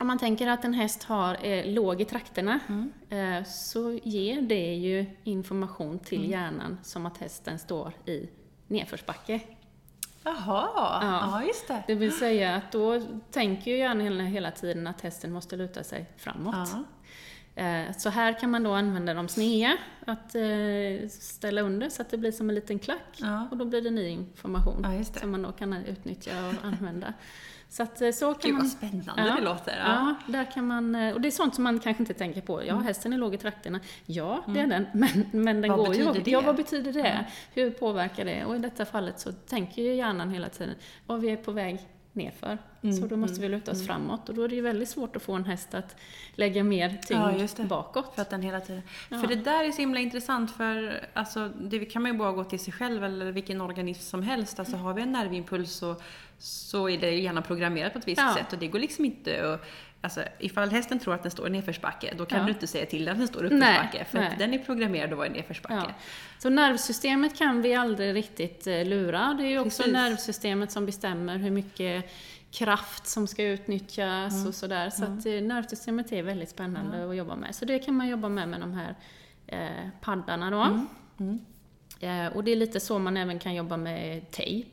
[0.00, 2.92] om man tänker att en häst har eh, låg i trakterna, Mm.
[3.40, 6.30] eh, så ger det ju information till Mm.
[6.30, 8.28] hjärnan som att hästen står i
[8.66, 9.40] nedförsbacke.
[10.24, 11.28] Jaha, ja.
[11.32, 11.82] ja just det.
[11.86, 16.06] Det vill säga att då tänker ju hjärnan hela tiden att hästen måste luta sig
[16.16, 16.54] framåt.
[16.72, 16.84] Ja.
[17.62, 19.76] Eh, Så här kan man då använda de snea,
[20.06, 20.34] att
[21.10, 23.16] ställa under så att det blir som en liten klack.
[23.16, 23.48] Ja.
[23.50, 27.12] Och då blir det ny information som man då kan utnyttja och använda.
[27.70, 28.62] Så att eh, så kan Gud man...
[28.62, 29.34] vad spännande Ja.
[29.36, 29.76] det låter.
[29.78, 29.84] Ja.
[30.26, 30.32] Ja.
[30.32, 32.64] där kan man, eh, och det är sånt som man kanske inte tänker på.
[32.64, 33.80] Ja, hästen är låg i trakterna.
[34.06, 34.70] Ja, det är Mm.
[34.70, 34.86] den.
[35.32, 36.12] Men, men den Vad går ju...
[36.12, 36.30] det?
[36.30, 37.24] Ja, vad betyder det?
[37.54, 38.44] Hur påverkar det?
[38.44, 40.74] Och i detta fallet så tänker ju hjärnan hela tiden
[41.06, 41.80] vad vi är på väg
[42.12, 42.58] nerför.
[42.82, 44.28] Mm, Så då måste vi luta oss framåt.
[44.28, 45.96] Och då är det ju väldigt svårt att få en häst att
[46.34, 48.12] lägga mer tyngd Ja, bakåt.
[48.14, 48.82] För att den hela tiden...
[49.08, 49.18] Ja.
[49.20, 52.44] För det där är så himla intressant för alltså, det kan man ju bara gå
[52.44, 54.58] till sig själv eller vilken organism som helst.
[54.58, 55.96] Alltså har vi en nervimpuls så,
[56.38, 58.34] så är det gärna programmerat på ett visst Ja.
[58.34, 59.64] sätt och det går liksom inte att
[60.00, 62.44] Alltså ifall hästen tror att den står i nedförsbacke, då kan Ja.
[62.44, 64.04] du inte säga till den att den står i uppförsbacke.
[64.04, 64.28] För nej.
[64.32, 65.74] att den är programmerad att vara i nedförsbacke.
[65.74, 65.94] Ja.
[66.38, 69.34] Så nervsystemet kan vi aldrig riktigt eh, lura.
[69.38, 69.92] Det är ju också Precis.
[69.92, 72.10] nervsystemet som bestämmer hur mycket
[72.50, 74.46] kraft som ska utnyttjas Mm.
[74.48, 74.90] och sådär.
[74.90, 77.54] Så att eh, nervsystemet är väldigt spännande att jobba med.
[77.54, 78.94] Så det kan man jobba med med de här
[79.46, 80.84] eh, paddarna då.
[81.24, 81.38] Mm.
[82.00, 84.68] Eh, och det är lite så man även kan jobba med tejp.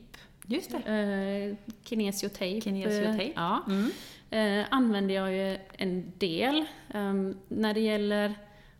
[0.46, 0.92] Just det.
[0.92, 2.60] Eh, kinesiotejp.
[2.60, 3.32] Kinesiotejp.
[3.36, 3.62] Ja.
[3.68, 3.90] Mm.
[4.30, 6.64] Eh, använder jag ju en del.
[6.94, 8.34] Ehm, när det gäller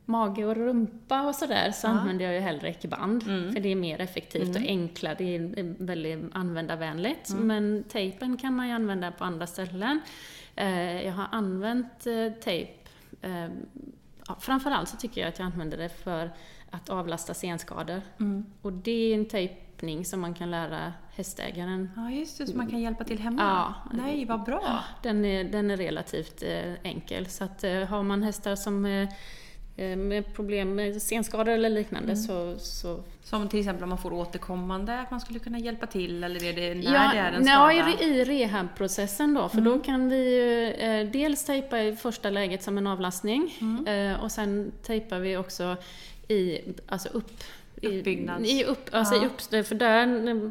[0.09, 1.91] mage och rumpa och sådär så Ja.
[1.91, 3.23] använder jag ju hellre ekiband.
[3.23, 3.53] Mm.
[3.53, 7.35] För det är mer effektivt och enklare, det är väldigt användarvänligt.
[7.35, 10.01] Men tejpen kan man ju använda på andra ställen.
[10.57, 12.73] Eh, jag har använt eh, tejp
[13.23, 13.47] eh,
[14.29, 16.31] ja, Framförallt så tycker jag att jag använder det för
[16.71, 18.01] att avlasta senskador.
[18.21, 18.47] Mm.
[18.63, 22.47] Och det är en tejpning som man kan lära hästägaren Ja, just det.
[22.47, 23.43] Så man kan hjälpa till hemma.
[23.43, 23.75] Ja.
[23.99, 24.85] Nej, vad bra.
[25.03, 26.43] den är, den är relativt
[26.83, 27.27] enkel.
[27.27, 29.07] Så att, har man hästar som
[29.77, 32.17] med problem med senskador eller liknande Mm.
[32.25, 33.01] så, så...
[33.25, 36.53] Som till exempel om man får återkommande, att man skulle kunna hjälpa till eller är
[36.53, 38.05] det när Ja, det är en ja, skada?
[38.05, 42.63] i, i rehabprocessen då, för då kan vi ju eh, dels tejpa i första läget
[42.63, 43.55] som en avlastning
[43.87, 45.77] eh, och sen tejpar vi också
[46.29, 47.33] i, alltså upp
[47.83, 49.23] Uppbyggnads- I upp, alltså Ja.
[49.23, 50.07] i upp, för där,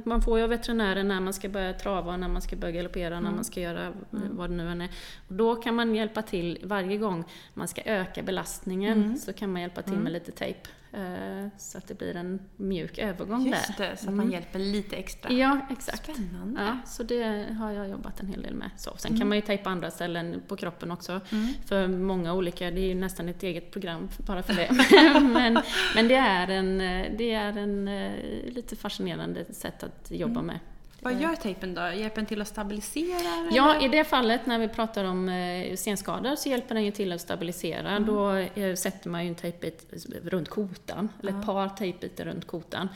[0.09, 3.19] man får ju av veterinären när man ska börja trava, när man ska börja galoppera,
[3.19, 4.89] när man ska göra vad det nu än är.
[5.27, 7.23] Och då kan man hjälpa till varje gång
[7.53, 10.59] man ska öka belastningen, så kan man hjälpa till med lite tejp.
[10.95, 13.89] Eh, så att det blir en mjuk övergång Just där.
[13.89, 15.31] det, så att man hjälper lite extra.
[15.31, 16.03] Ja, exakt.
[16.03, 16.61] Spännande.
[16.61, 18.69] Ja, så det har jag jobbat en hel del med.
[18.77, 21.21] Så, sen kan man ju tejpa andra ställen på kroppen också.
[21.65, 24.71] För många olika, det är ju nästan ett eget program bara för det.
[25.33, 25.59] men,
[25.95, 26.77] men det är en,
[27.17, 28.13] det är en eh,
[28.53, 30.59] lite fascinerande sätt att jobba med.
[31.05, 31.81] Vad gör tejpen då?
[31.81, 33.47] Hjälper den till att stabilisera?
[33.51, 33.85] Ja, eller?
[33.85, 37.21] i det fallet när vi pratar om eh, senskador så hjälper den ju till att
[37.21, 37.99] stabilisera.
[37.99, 39.93] Då eh, sätter man ju en tejpbit
[40.23, 42.89] runt kotan, eller ett par tejpbitar runt kotan.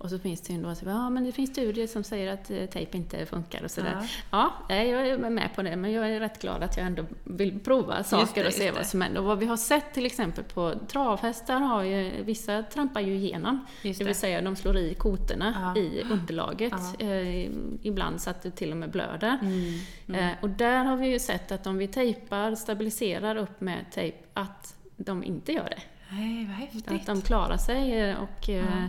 [0.00, 2.50] Och så finns det ju då, så, ja men det finns studier som säger att
[2.50, 4.10] eh, tejp inte funkar och sådär.
[4.30, 4.52] Ja.
[4.68, 7.60] Ja, jag är med på det, men jag är rätt glad att jag ändå vill
[7.60, 9.20] prova saker det, och se vad som händer.
[9.20, 13.66] Och vad vi har sett till exempel på travhästar har ju, vissa trampar ju igenom.
[13.82, 14.08] Just det det.
[14.08, 15.80] vill säga de slår i kotorna Ja.
[15.80, 16.72] i underlaget.
[16.98, 17.06] Ja.
[17.06, 17.50] Eh,
[17.82, 19.38] ibland så att det till och med blöder.
[19.42, 20.20] Mm.
[20.20, 24.18] Eh, och där har vi ju sett att om vi tejpar, stabiliserar upp med tejp,
[24.34, 25.82] att de inte gör det.
[26.12, 26.88] Nej, vad häftigt.
[26.90, 28.84] Att de klarar sig eh, och, eh,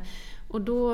[0.51, 0.93] och då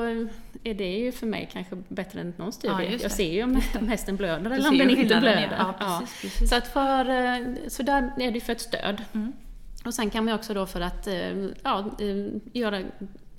[0.64, 2.72] är det ju för mig kanske bättre än någon studie.
[2.90, 5.56] Ja, jag ser ju om, om hästen blöder eller om den inte blöder.
[5.58, 5.74] ja.
[5.80, 6.50] Ja, precis, precis.
[6.50, 9.04] Så, att för, eh, så där är det ju för ett stöd.
[9.12, 9.32] Mm.
[9.84, 12.82] Och sen kan man ju också då för att eh, ja, eh, göra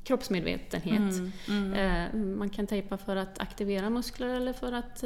[0.03, 1.19] kroppsmedvetenhet.
[1.47, 2.39] Mm, mm.
[2.39, 5.03] Man kan tejpa för att aktivera muskler eller för att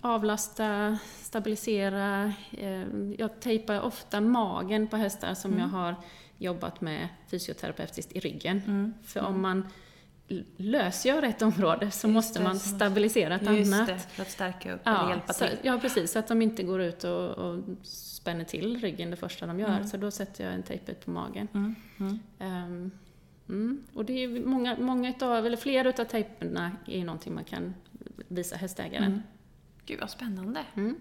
[0.00, 2.32] avlasta, stabilisera.
[3.18, 5.94] Jag tejpar ofta magen på hästar som jag har
[6.38, 8.62] jobbat med fysioterapeutiskt i ryggen.
[8.66, 8.94] Mm.
[9.04, 9.66] För om man
[10.28, 13.86] l- lösgör ett område så måste det, man stabilisera ett Just annat.
[13.88, 15.58] det, för att stärka upp eller Ja, hjälpa så, till.
[15.62, 16.12] ja, precis.
[16.12, 19.82] Så att de inte går ut och, och spänner till ryggen det första de gör.
[19.84, 21.48] Så då sätter jag en tejpbit på magen.
[21.54, 21.74] Mm.
[21.98, 22.18] Mm.
[22.38, 22.90] Ehm,
[23.48, 23.84] mm.
[23.94, 27.74] Och det är många, många utav, eller flera utav tejperna är någonting man kan
[28.28, 29.04] visa hästägaren.
[29.04, 29.22] Mm.
[29.86, 30.64] Gud vad spännande.
[30.74, 30.96] Mm.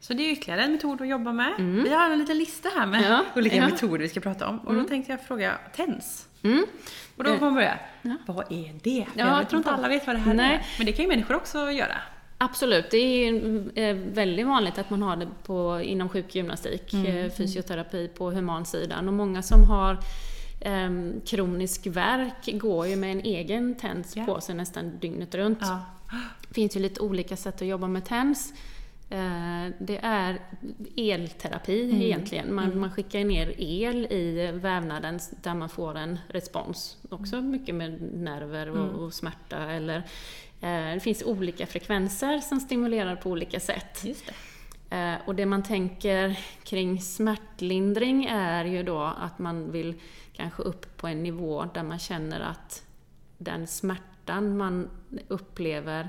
[0.00, 1.52] Så det är ytterligare en metod att jobba med.
[1.58, 1.82] Mm.
[1.84, 3.66] Vi har en liten lista här med Ja, olika ja.
[3.68, 4.58] metoder vi ska prata om.
[4.58, 6.26] Och då tänkte jag fråga TENS.
[6.42, 6.64] Mm.
[7.16, 7.78] Och då får man börja.
[8.02, 8.16] Ja.
[8.26, 9.06] Vad är det?
[9.12, 10.54] För Ja, jag tror inte alla vet vad det här nej.
[10.54, 10.66] är.
[10.78, 11.96] Men det kan ju människor också göra.
[12.38, 13.34] Absolut, det är
[13.78, 19.08] eh, väldigt vanligt att man har det på, inom sjukgymnastik, eh, fysioterapi på humansidan.
[19.08, 19.98] Och många som har
[20.60, 24.24] ehm, kronisk värk går ju med en egen TENS Ja.
[24.24, 25.60] på sig nästan dygnet runt.
[26.48, 28.52] Det finns ju lite olika sätt att jobba med TENS.
[29.10, 30.38] Eh, Det är
[30.96, 32.02] elterapi Mm.
[32.02, 32.54] egentligen.
[32.54, 36.98] Man, man skickar ner el i vävnaden där man får en respons.
[37.10, 37.50] Också Mm.
[37.50, 40.02] mycket med nerver och, och smärta eller
[40.62, 44.04] Eh, det finns olika frekvenser som stimulerar på olika sätt.
[44.04, 44.26] Just
[44.90, 44.96] det.
[44.96, 49.94] Eh, och det man tänker kring smärtlindring är ju då att man vill
[50.32, 52.82] kanske upp på en nivå där man känner att
[53.38, 54.90] den smärtan man
[55.28, 56.08] upplever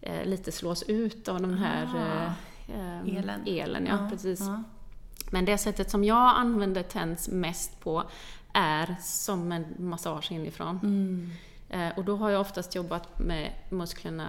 [0.00, 2.32] eh, lite slås ut av den här Ah,
[2.72, 3.40] eh, elen.
[3.46, 4.40] elen ja, Ja, precis.
[4.40, 4.62] ja.
[5.30, 8.02] Men det sättet som jag använder TENS mest på
[8.52, 10.80] är som en massage inifrån.
[10.82, 11.30] Mm.
[11.68, 14.28] Eh, och då har jag oftast jobbat med musklerna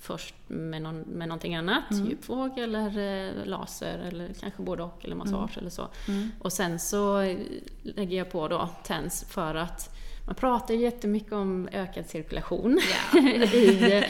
[0.00, 2.06] först med, någon, med någonting annat, Mm.
[2.06, 5.88] djupvåg eller eh, laser eller kanske både och eller massage eller så.
[6.08, 6.30] Mm.
[6.40, 7.38] Och sen så eh,
[7.82, 9.95] lägger jag på då TENS för att
[10.26, 12.78] man pratar ju jättemycket om ökad cirkulation
[13.52, 14.04] i,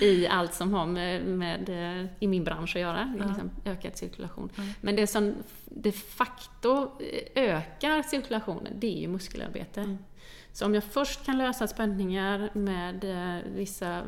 [0.00, 3.14] i allt som har med, med, eh, i min bransch att göra.
[3.18, 3.24] Ja.
[3.26, 4.48] Liksom ökad cirkulation.
[4.56, 4.62] Ja.
[4.80, 6.90] Men det som de facto
[7.34, 9.80] ökar cirkulationen, det är ju muskelarbete.
[9.80, 9.98] Mm.
[10.52, 14.02] Så om jag först kan lösa spänningar med eh, vissa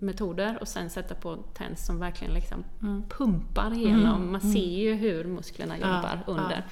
[0.00, 3.02] metoder och sen sätta på TENS som verkligen liksom Mm.
[3.08, 4.52] pumpar igenom, Mm, man mm.
[4.52, 6.32] ser ju hur musklerna Ja, jobbar ja.
[6.32, 6.66] under.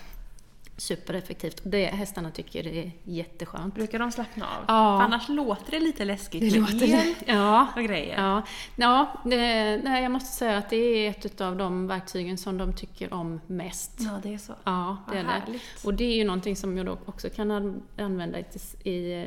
[0.76, 1.60] Supereffektivt.
[1.60, 3.74] Och det hästarna tycker är jätteskönt.
[3.74, 4.64] Brukar de slappna av?
[4.68, 4.98] Ja.
[4.98, 7.66] För annars låter det lite läskigt Det med låter el Ja.
[7.76, 8.16] och grejer.
[8.22, 8.42] Ja,
[8.76, 9.36] ja det,
[9.84, 13.40] nej, jag måste säga att det är ett av de verktygen som de tycker om
[13.46, 13.92] mest.
[13.98, 14.52] Ja, det är så.
[14.64, 15.58] Ja, det Vad är det.
[15.86, 18.44] Och det är ju någonting som jag då också kan an- använda i,
[18.90, 19.24] i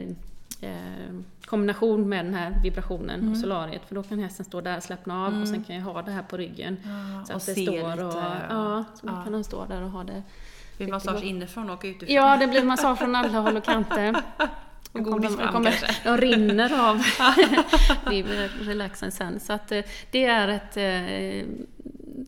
[0.61, 0.71] eh,
[1.45, 3.31] kombination med den här vibrationen Mm.
[3.31, 3.81] och solariet.
[3.87, 6.11] För då kan hästen stå där och slappna av och sen kan jag ha det
[6.11, 6.77] här på ryggen.
[6.83, 8.05] Ja, Så och att det står lite.
[8.05, 8.13] och,
[8.49, 9.21] ja, så ja.
[9.23, 10.23] kan den stå där och ha det.
[10.79, 12.15] Blir massage inifrån och utifrån.
[12.15, 14.15] Ja, det blir massage från alla håll och kanter.
[14.91, 15.95] Och godis fram kommer, kanske.
[16.03, 17.03] de rinner av
[18.61, 19.39] relaxen sen.
[19.39, 21.47] Så att eh, det är ett eh,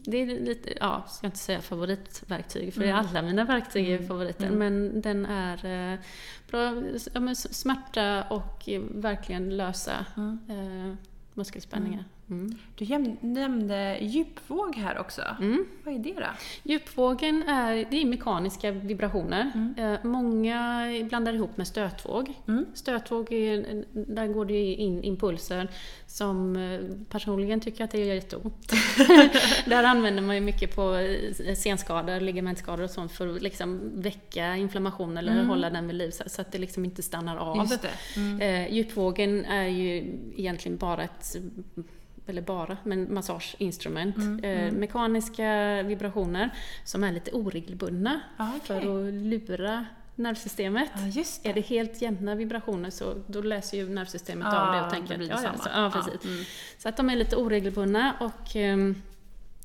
[0.06, 3.06] det är lite, ja, ska inte säga favoritverktyg, för det är Mm.
[3.10, 4.08] alla mina verktyg är Mm.
[4.08, 4.48] favoriter.
[4.48, 4.60] Mm.
[4.60, 6.00] Men den är eh,
[6.52, 6.74] bra,
[7.14, 10.98] ja, smärta och verkligen lösa Mm.
[11.34, 11.94] muskelspänningar.
[12.00, 12.06] Mm.
[12.76, 15.22] Du jäm- nämnde djupvåg här också.
[15.40, 15.66] Mm.
[15.84, 16.26] Vad är det då?
[16.64, 19.52] Djupvågen är, det är mekaniska vibrationer.
[19.56, 19.94] Mm.
[19.94, 22.34] Eh, många blandar ihop med stötvåg.
[22.48, 22.66] Mm.
[22.74, 25.68] Stötvåg, är, där går det in impulser
[26.08, 26.80] som eh,
[27.10, 28.72] personligen tycker att det gör jätteont.
[29.66, 34.56] där använder man ju mycket på eh, senskador, ligamentskador och sånt för att liksom väcka
[34.56, 35.48] inflammation eller Mm.
[35.48, 37.58] hålla den vid liv så, att det liksom inte stannar av.
[37.58, 38.20] Just det.
[38.20, 38.74] Mm.
[38.74, 39.98] Djupvågen är ju
[40.38, 41.36] egentligen bara ett
[42.32, 44.16] eller bara, men massageinstrument.
[44.18, 44.76] Mm, Eh, mm.
[44.76, 46.50] mekaniska vibrationer
[46.86, 48.82] som är lite oregelbundna Ah, okej.
[48.82, 50.90] för att lura nervsystemet.
[50.94, 54.80] Ja, just Är det helt jämna vibrationer så då läser ju nervsystemet Ah, av det
[54.80, 56.26] och då tänker att det ja, ja, så, ja, precis.
[56.26, 56.44] mm.
[56.78, 58.96] Så att de är lite oregelbundna och ehm,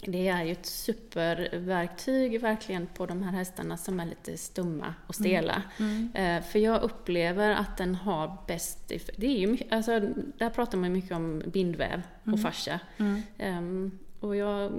[0.00, 5.14] det är ju ett superverktyg verkligen på de här hästarna som är lite stumma och
[5.14, 5.62] stela.
[5.78, 6.10] Mm.
[6.14, 8.88] Eh, För jag upplever att den har bäst...
[9.16, 10.00] Det är ju alltså,
[10.38, 12.80] där pratar man ju mycket om bindväv och fascia.
[12.96, 13.22] Mm.
[13.38, 14.72] Ehm, och jag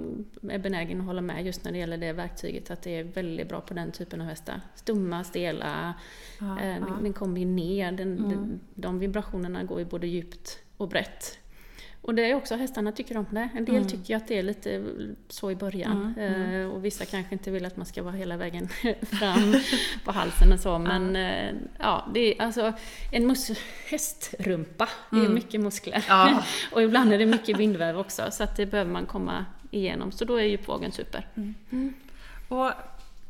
[0.50, 3.48] är benägen att hålla med just när det gäller det verktyget, att det är väldigt
[3.48, 4.60] bra på den typen av hästar.
[4.74, 5.94] Stumma, stela,
[6.40, 6.98] Ja, eh, ja.
[7.02, 8.30] den, kommer ju ner, den, Mm.
[8.30, 11.38] den, de vibrationerna går ju både djupt och brett.
[12.02, 13.48] Och det är också, hästarna tycker om det.
[13.54, 13.88] En del Mm.
[13.88, 14.84] tycker ju att det är lite
[15.28, 16.14] så i början.
[16.18, 16.60] Mm, mm.
[16.60, 18.68] Eh, och vissa kanske inte vill att man ska vara hela vägen
[19.02, 19.54] fram
[20.04, 20.78] på halsen och så.
[20.78, 22.72] Men eh, ja, det är alltså
[23.12, 23.36] en
[23.90, 24.88] hästrumpa.
[25.10, 25.34] Det är Mm.
[25.34, 26.04] mycket muskler.
[26.08, 26.42] Ja.
[26.72, 28.30] och ibland är det mycket bindväv också.
[28.30, 30.12] Så att det behöver man komma igenom.
[30.12, 31.26] Så då är djupvågen super.
[32.48, 32.72] Och,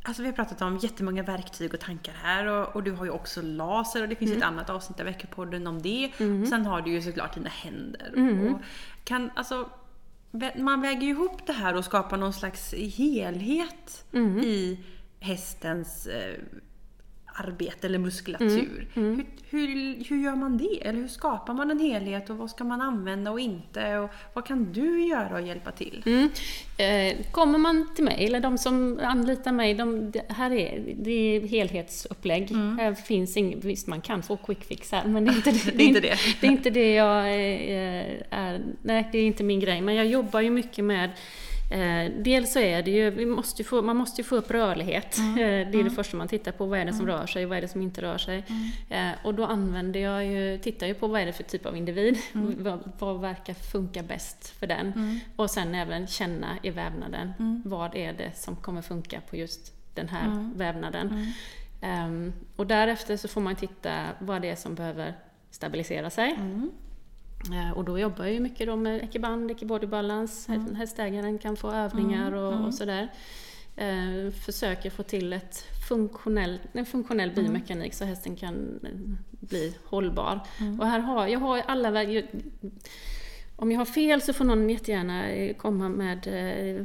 [0.09, 3.11] alltså vi har pratat om jättemånga verktyg och tankar här och, och du har ju
[3.11, 6.07] också laser och det finns ett annat avsnitt av Veckopodden om det.
[6.43, 8.13] Och sen har du ju såklart dina händer.
[8.17, 8.55] Mm.
[8.55, 8.61] Och
[9.05, 9.69] kan, alltså,
[10.57, 14.39] man väger ju ihop det här och skapar någon slags helhet Mm.
[14.39, 14.81] i
[15.21, 16.35] hästens eh,
[17.41, 18.89] arbete eller muskulatur.
[18.95, 19.25] Mm.
[19.51, 20.87] Hur, hur, hur gör man det?
[20.87, 23.99] Eller hur skapar man en helhet och vad ska man använda och inte?
[23.99, 26.03] Och vad kan du göra och hjälpa till?
[26.07, 26.29] Mm.
[26.79, 31.11] Eh, kommer man till mig, eller de som anlitar mig, de, det här är, det
[31.11, 32.51] är helhetsupplägg.
[32.51, 35.77] Här finns ing, visst, man kan få quick fix här, men det är inte det.
[35.77, 36.17] Det är inte det.
[36.41, 39.81] det är inte det jag eh, är, nej det är inte min grej.
[39.81, 41.11] Men jag jobbar ju mycket med
[41.71, 45.19] Eh, dels så är det ju, måste ju få, man måste ju få upp rörlighet.
[45.19, 46.67] Eh, det är det första man tittar på.
[46.67, 47.45] Vad är det som rör sig?
[47.47, 48.45] Vad är det som inte rör sig?
[48.89, 51.77] Eh, och då använder jag ju, tittar ju på vad är det för typ av
[51.77, 52.19] individ?
[52.59, 55.21] Vad, vad verkar funka bäst för den?
[55.37, 57.33] Och sen även känna i vävnaden.
[57.65, 61.33] Vad är det som kommer funka på just den här vävnaden?
[61.81, 65.15] Ehm, och därefter så får man titta vad det är som behöver
[65.51, 66.37] stabilisera sig.
[67.53, 70.53] Eh, Och då jobbar jag ju mycket då med ekiband, ekibody balance.
[70.53, 70.75] Mm.
[70.75, 73.09] Hästägaren kan få övningar och, och sådär.
[73.77, 78.81] Eh, försöker få till ett funktionell, en funktionell biomekanik så hästen kan
[79.31, 80.41] bli hållbar.
[80.81, 82.27] Och här har, jag har alla väg,
[83.61, 86.85] om jag har fel så får någon jättegärna eh, komma med eh,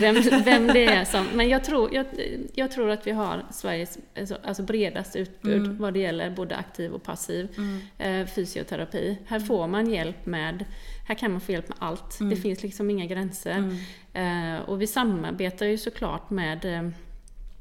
[0.00, 1.26] vem, vem det är som...
[1.34, 2.06] Men jag tror, jag,
[2.54, 5.78] jag tror att vi har Sveriges alltså, alltså bredast utbud mm.
[5.78, 7.80] vad det gäller både aktiv och passiv mm.
[7.98, 9.18] eh, fysioterapi.
[9.26, 10.64] Här får man hjälp med...
[11.08, 12.20] Här kan man få hjälp med allt.
[12.20, 12.30] Mm.
[12.30, 13.78] Det finns liksom inga gränser.
[14.14, 14.62] Mm.
[14.62, 16.92] Och vi samarbetar ju såklart med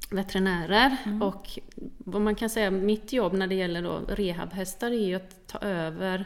[0.09, 0.97] veterinärer.
[1.05, 1.21] Mm.
[1.21, 1.59] Och
[1.97, 5.59] vad man kan säga, mitt jobb när det gäller då rehabhästar är ju att ta
[5.59, 6.25] över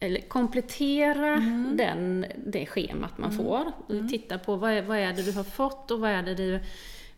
[0.00, 1.76] eller komplettera mm.
[1.76, 3.44] den, det schemat man mm.
[3.44, 3.72] får.
[3.90, 4.08] Mm.
[4.08, 6.60] Titta på vad är, vad är det du har fått och vad är det du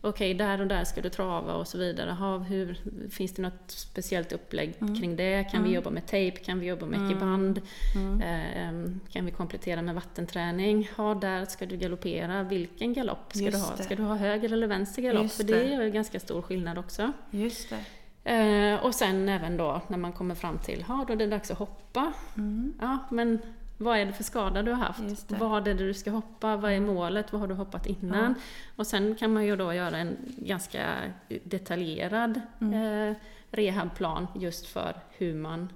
[0.00, 2.10] okej, okay, där och där ska du trava och så vidare.
[2.10, 2.78] Ha, hur,
[3.10, 5.00] finns det något speciellt upplägg mm.
[5.00, 5.44] kring det?
[5.50, 5.68] Kan mm.
[5.68, 6.44] vi jobba med tejp?
[6.44, 7.10] Kan vi jobba med mm.
[7.10, 7.60] ekiband?
[7.94, 8.20] Mm.
[8.20, 10.90] Eh, kan vi komplettera med vattenträning?
[10.96, 12.42] Ha, där ska du galoppera.
[12.42, 13.76] Vilken galopp ska Just du ha?
[13.76, 13.82] Det.
[13.82, 15.22] Ska du ha höger eller vänster galopp?
[15.22, 17.12] Just För det, är ju ganska stor skillnad också.
[17.30, 17.84] Just det.
[18.24, 21.50] Eh, och sen även då när man kommer fram till, ja då är det dags
[21.50, 22.12] att hoppa.
[22.36, 22.74] Mm.
[22.80, 23.38] Ja, men
[23.78, 25.30] vad är det för skada du har haft?
[25.30, 26.56] Vad är det du ska hoppa?
[26.56, 27.32] Vad är målet?
[27.32, 28.34] Vad har du hoppat innan?
[28.38, 28.42] Ja.
[28.76, 30.96] Och sen kan man ju då göra en ganska
[31.44, 33.08] detaljerad mm.
[33.10, 33.16] eh,
[33.50, 35.68] rehabplan just för hur man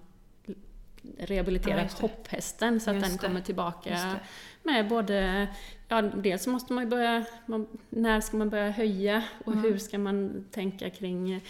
[1.18, 4.18] rehabiliterar ja, hopphästen så att just den kommer tillbaka
[4.62, 5.48] med både,
[5.88, 9.64] ja dels måste man ju börja, man, när ska man börja höja och mm.
[9.64, 11.40] hur ska man tänka kring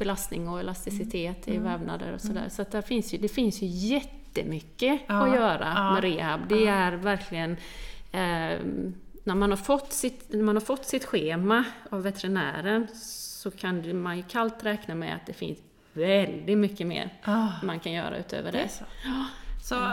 [0.00, 1.60] belastning och elasticitet mm.
[1.60, 2.40] i vävnader och sådär.
[2.40, 2.50] Mm.
[2.50, 5.26] Så att det, finns ju, det finns ju jättemycket ja.
[5.26, 5.92] att göra ja.
[5.92, 6.48] med rehab.
[6.48, 6.72] Det ja.
[6.72, 7.50] är verkligen
[8.12, 8.58] eh,
[9.24, 14.02] när man, har fått sitt, när man har fått sitt schema av veterinären så kan
[14.02, 15.58] man ju kallt räkna med att det finns
[15.92, 17.64] väldigt mycket mer oh.
[17.64, 18.58] man kan göra utöver det.
[18.58, 18.84] det så.
[19.62, 19.92] så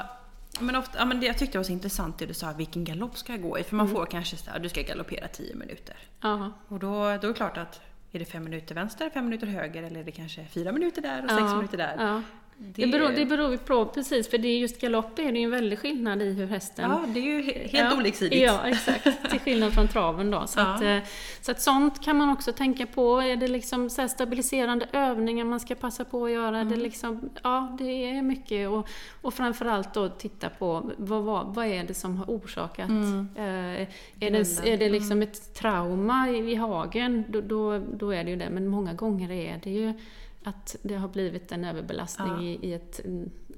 [0.60, 2.84] men ofta, ja, men det, jag tyckte det var så intressant det du sa, vilken
[2.84, 3.64] galopp ska jag gå i?
[3.64, 3.97] För man mm.
[3.97, 5.95] får kanske så här, du ska galoppera 10 minuter.
[6.26, 6.47] Uh.
[6.68, 7.82] Och då, då är det klart att
[8.12, 11.24] är det fem minuter vänster, fem minuter höger eller är det kanske fyra minuter där
[11.24, 11.95] och sex ja, minuter där?
[11.97, 12.22] Ja.
[12.60, 15.45] Det, det, beror, det beror på, precis, för det är just galopp är det ju
[15.45, 16.91] en väldig skillnad i hur hästen...
[16.91, 18.41] Ja, det är ju helt ja, oliksidigt.
[18.41, 19.30] Ja, exakt.
[19.30, 20.47] Till skillnad från traven då.
[20.47, 20.66] Så, ja.
[20.66, 20.97] att, eh,
[21.41, 23.22] så att sånt kan man också tänka på.
[23.22, 26.60] Är det liksom så stabiliserande övningar man ska passa på att göra?
[26.60, 26.70] Mm.
[26.70, 28.70] Det liksom, ja, det är mycket.
[28.70, 28.89] Och,
[29.22, 32.89] och framförallt då titta på vad, vad, vad är det som har orsakat?
[32.89, 33.30] Mm.
[33.36, 33.88] Eh,
[34.20, 35.28] är, det, är det liksom mm.
[35.28, 38.49] ett trauma i, i hagen, då, då, då är det ju det.
[38.49, 39.93] Men många gånger är det ju
[40.47, 42.41] att det har blivit en överbelastning ja.
[42.41, 42.99] i, i, ett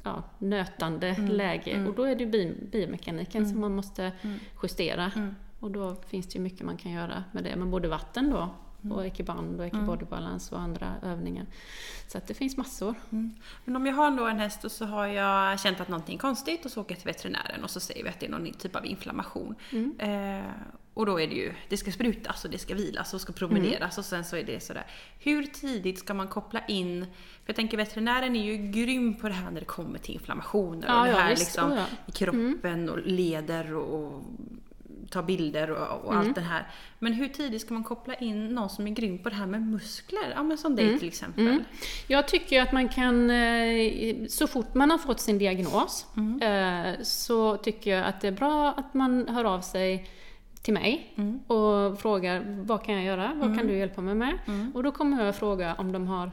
[0.03, 1.31] ja, nötande mm.
[1.31, 1.71] läge.
[1.71, 1.87] Mm.
[1.87, 3.51] Och då är det bi biomekaniken mm.
[3.51, 4.39] som man måste mm.
[4.63, 5.11] justera.
[5.15, 5.35] Mm.
[5.59, 8.49] Och då finns det ju mycket man kan göra med det, med både vatten då
[8.81, 8.97] mm.
[8.97, 11.45] och ekiband och ekibodybalans och andra övningar.
[12.07, 12.95] Så att det finns massor.
[13.65, 16.19] Men om jag har då en häst och så har jag känt att någonting är
[16.19, 18.53] konstigt och så åker jag till veterinären och så säger vi att det är någon
[18.53, 19.55] typ av inflammation.
[19.99, 20.41] Eh,
[20.99, 23.97] och då är det ju, det ska sprutas och det ska vilas och ska promeneras
[23.97, 23.99] mm.
[23.99, 24.85] och sen så är det sådär.
[25.19, 29.33] Hur tidigt ska man koppla in, för jag tänker veterinären är ju grym på det
[29.33, 31.85] här när det kommer till inflammationer ja, och det här ja, liksom ja.
[32.07, 32.89] i kroppen mm.
[32.89, 34.23] och leder och
[35.09, 36.27] ta bilder och, och mm.
[36.27, 36.67] allt det här.
[36.99, 39.61] Men hur tidigt ska man koppla in någon som är grym på det här med
[39.61, 40.33] muskler?
[40.35, 40.99] Ja men som dig mm.
[40.99, 41.47] till exempel.
[41.47, 41.63] Mm.
[42.07, 46.41] Jag tycker att man kan, eh, så fort man har fått sin diagnos, mm.
[46.41, 50.09] eh, så tycker jag att det är bra att man hör av sig
[50.61, 51.39] till mig mm.
[51.47, 53.57] och frågar vad kan jag göra, vad mm.
[53.57, 54.37] kan du hjälpa mig med?
[54.47, 54.71] Mm.
[54.75, 56.31] Och då kommer jag fråga om de har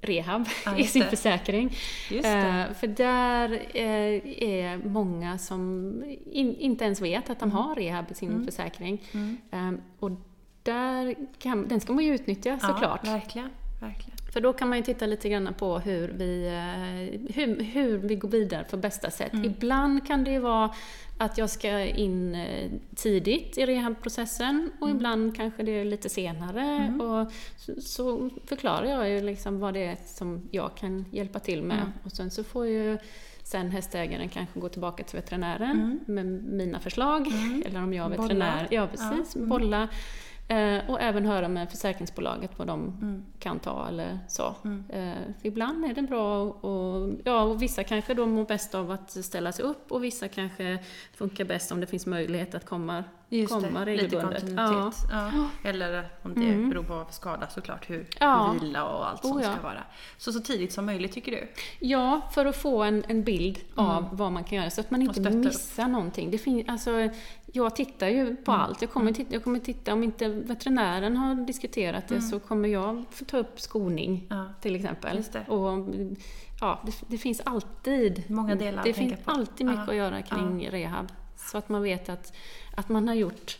[0.00, 1.08] rehab ja, i sin det.
[1.08, 1.66] försäkring.
[2.10, 5.92] Uh, för där uh, är många som
[6.30, 7.56] in, inte ens vet att de mm.
[7.56, 8.44] har rehab i sin mm.
[8.44, 9.02] försäkring.
[9.54, 10.10] Uh, och
[10.62, 13.00] där kan, den ska man ju utnyttja såklart.
[13.04, 13.48] Ja, verkligen,
[13.80, 14.18] verkligen.
[14.32, 16.50] För då kan man ju titta lite grann på hur vi,
[17.34, 19.32] hur, hur vi går vidare på bästa sätt.
[19.44, 20.74] Ibland kan det ju vara
[21.18, 24.96] att jag ska in eh, tidigt i rehabprocessen och mm.
[24.96, 26.60] ibland kanske det är lite senare.
[26.60, 27.00] Mm.
[27.00, 31.62] Och så, så, förklarar jag ju liksom vad det är som jag kan hjälpa till
[31.62, 31.78] med.
[31.78, 31.92] Mm.
[32.02, 32.98] Och sen så får ju
[33.42, 36.00] sen hästägaren kanske gå tillbaka till veterinären mm.
[36.06, 37.26] med mina förslag.
[37.26, 37.62] Mm.
[37.66, 38.68] Eller om jag är veterinär, bolla.
[38.70, 39.36] ja precis.
[39.36, 39.48] Mm.
[39.48, 39.88] bolla
[40.48, 43.24] Eh, och även höra med försäkringsbolaget vad de mm.
[43.38, 44.54] kan ta eller så.
[44.64, 44.84] Mm.
[44.88, 49.10] Eh, ibland är det bra och, ja, och vissa kanske då mår bäst av att
[49.10, 50.78] ställa sig upp och vissa kanske
[51.14, 54.42] funkar bäst om det finns möjlighet att komma, Just komma det, regelbundet.
[54.42, 55.06] Lite kontinuitet.
[55.10, 55.30] Ja.
[55.34, 55.68] Ja.
[55.68, 56.68] Eller om det mm.
[56.68, 58.56] beror på vad för skada såklart, hur, ja.
[58.60, 59.82] vila och allt som oh, ska vara.
[60.16, 61.48] Så så tidigt som möjligt tycker du?
[61.78, 64.16] Ja, för att få en, en bild av mm.
[64.16, 65.90] vad man kan göra så att man inte missar upp.
[65.90, 66.30] någonting.
[66.30, 67.08] Det fin- alltså,
[67.52, 68.62] jag tittar ju på mm.
[68.62, 68.82] allt.
[68.82, 69.14] Jag kommer, mm.
[69.14, 72.28] titta, jag kommer titta, om inte veterinären har diskuterat det mm.
[72.28, 74.28] så kommer jag få ta upp skoning
[74.60, 75.22] till exempel.
[75.48, 75.94] Och,
[76.60, 81.12] ja, det, det, finns alltid Många delar Det finns alltid mycket att göra kring rehab.
[81.36, 82.32] Så att man vet att,
[82.76, 83.58] att man har gjort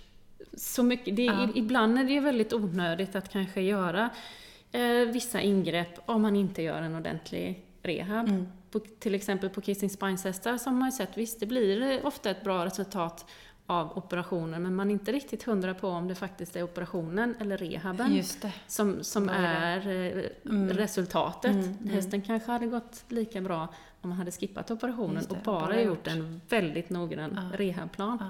[0.56, 1.16] så mycket.
[1.16, 1.48] Det, ja.
[1.54, 4.10] Ibland är det ju väldigt onödigt att kanske göra
[4.72, 8.28] eh, vissa ingrepp om man inte gör en ordentlig rehab.
[8.28, 8.46] Mm.
[8.70, 12.44] på, till exempel på kissing spines-hästar har man ju sett, visst det blir ofta ett
[12.44, 13.26] bra resultat
[13.66, 17.56] av operationen men man är inte riktigt hundra på om det faktiskt är operationen eller
[17.56, 18.22] rehaben
[18.66, 20.68] som, som Vad är eh, Mm.
[20.76, 21.50] resultatet.
[21.54, 21.88] Mm, mm.
[21.94, 23.68] Hästen kanske hade gått lika bra
[24.00, 27.58] om man hade skippat operationen det, och bara, bara gjort gjort- en väldigt noggrann Ja.
[27.58, 28.18] rehabplan.
[28.20, 28.26] Ja.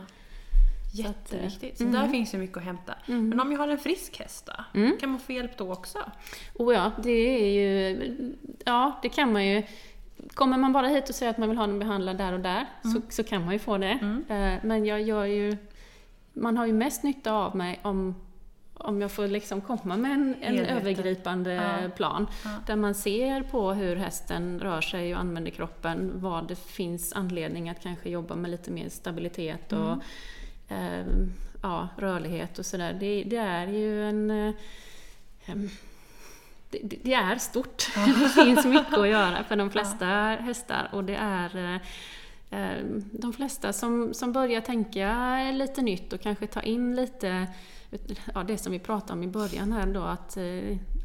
[0.99, 1.79] Eh, Jätteviktigt.
[1.79, 2.01] Så mm.
[2.01, 2.95] där finns ju mycket att hämta.
[3.09, 3.29] Mm.
[3.29, 4.81] Men om jag har en frisk häst då?
[4.81, 4.97] Mm.
[5.01, 5.99] Kan man få hjälp då också?
[6.55, 8.37] Och ja, det är ju...
[8.65, 9.63] Ja, det kan man ju.
[10.35, 12.67] Kommer man bara hit och säger att man vill ha den behandlad där och där,
[12.83, 13.99] så, så kan man ju få det.
[14.03, 14.25] Mm.
[14.29, 15.57] Eh, Men jag gör ju...
[16.33, 18.15] Man har ju mest nytta av mig om,
[18.75, 21.91] om jag får liksom komma med en, en övergripande Ja.
[21.97, 22.27] plan.
[22.45, 22.51] Ja.
[22.67, 27.69] Där man ser på hur hästen rör sig och använder kroppen, vad det finns anledning
[27.69, 29.97] att kanske jobba med lite mer stabilitet och eh,
[31.63, 32.93] ja, rörlighet och sådär.
[33.01, 34.31] Det, det är ju en...
[34.31, 34.55] Eh,
[36.71, 37.83] det, det- är stort.
[38.07, 40.07] Det finns mycket att göra för de flesta
[40.41, 41.81] hästar och det är eh,
[42.61, 47.47] eh, de flesta som, som börjar tänka lite nytt och kanske ta in lite
[48.35, 50.43] Ja, det som vi pratade om i början här då att eh,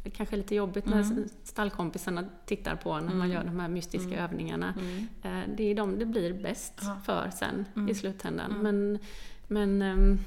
[0.04, 1.28] det kanske är lite jobbigt när Mm.
[1.44, 3.30] stallkompisarna tittar på när man Mm.
[3.32, 4.24] gör de här mystiska Mm.
[4.24, 4.74] övningarna.
[4.80, 5.08] Mm.
[5.22, 6.96] Eh, Det är de det blir bäst Ja.
[7.04, 7.88] för sen Mm.
[7.88, 8.50] i slutändan.
[8.50, 8.62] Mm.
[8.62, 8.98] Men,
[9.50, 10.18] men ehm,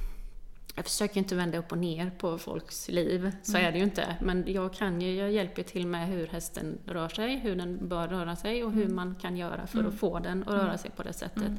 [0.76, 3.68] jag försöker inte vända upp och ner på folks liv, så Mm.
[3.68, 4.16] är det ju inte.
[4.22, 8.08] Men jag kan ju, jag hjälper till med hur hästen rör sig, hur den bör
[8.08, 8.96] röra sig och hur Mm.
[8.96, 9.92] man kan göra för Mm.
[9.92, 11.52] att få den att röra sig på det sättet.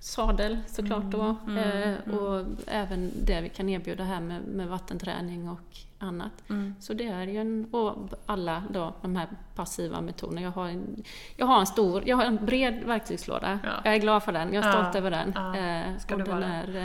[0.00, 0.04] Mm.
[0.36, 1.36] Sadel såklart då.
[1.46, 1.56] Mm.
[1.58, 2.18] Eh, Mm.
[2.18, 6.32] och även det vi kan erbjuda här med, med vattenträning och annat.
[6.50, 6.74] Mm.
[6.80, 10.40] Så det är ju en, och alla då, de här passiva metoderna.
[10.40, 11.02] Jag har en,
[11.36, 13.58] jag har en stor, jag har en bred verktygslåda.
[13.64, 13.70] Ja.
[13.84, 14.72] Jag är glad för den, jag är Ja.
[14.82, 15.32] stolt över den.
[15.34, 16.76] Ja, Eh, ska och den är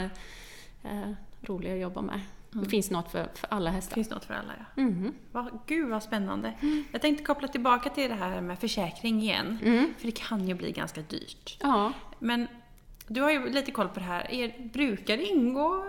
[0.84, 1.10] eh, eh,
[1.40, 2.20] rolig att jobba med.
[2.52, 2.64] Mm.
[2.64, 3.94] Det finns något för, för alla Det hästar.
[3.94, 4.82] finns något för alla ja.
[4.82, 5.12] Mhm.
[5.32, 6.52] Vad, gud vad spännande.
[6.92, 9.58] Jag tänkte koppla tillbaka till det här med försäkring igen.
[9.62, 9.94] Mm.
[9.98, 11.58] För det kan ju bli ganska dyrt.
[11.62, 12.48] Ja, Men
[13.08, 14.30] du har ju lite koll på det här.
[14.34, 15.84] Er, brukar det ingå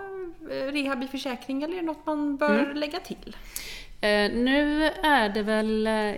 [0.52, 2.78] eh, rehab i försäkring eller är det något man bör Mm.
[2.78, 3.36] lägga till?
[4.02, 6.14] Eh, nu är det väl eh,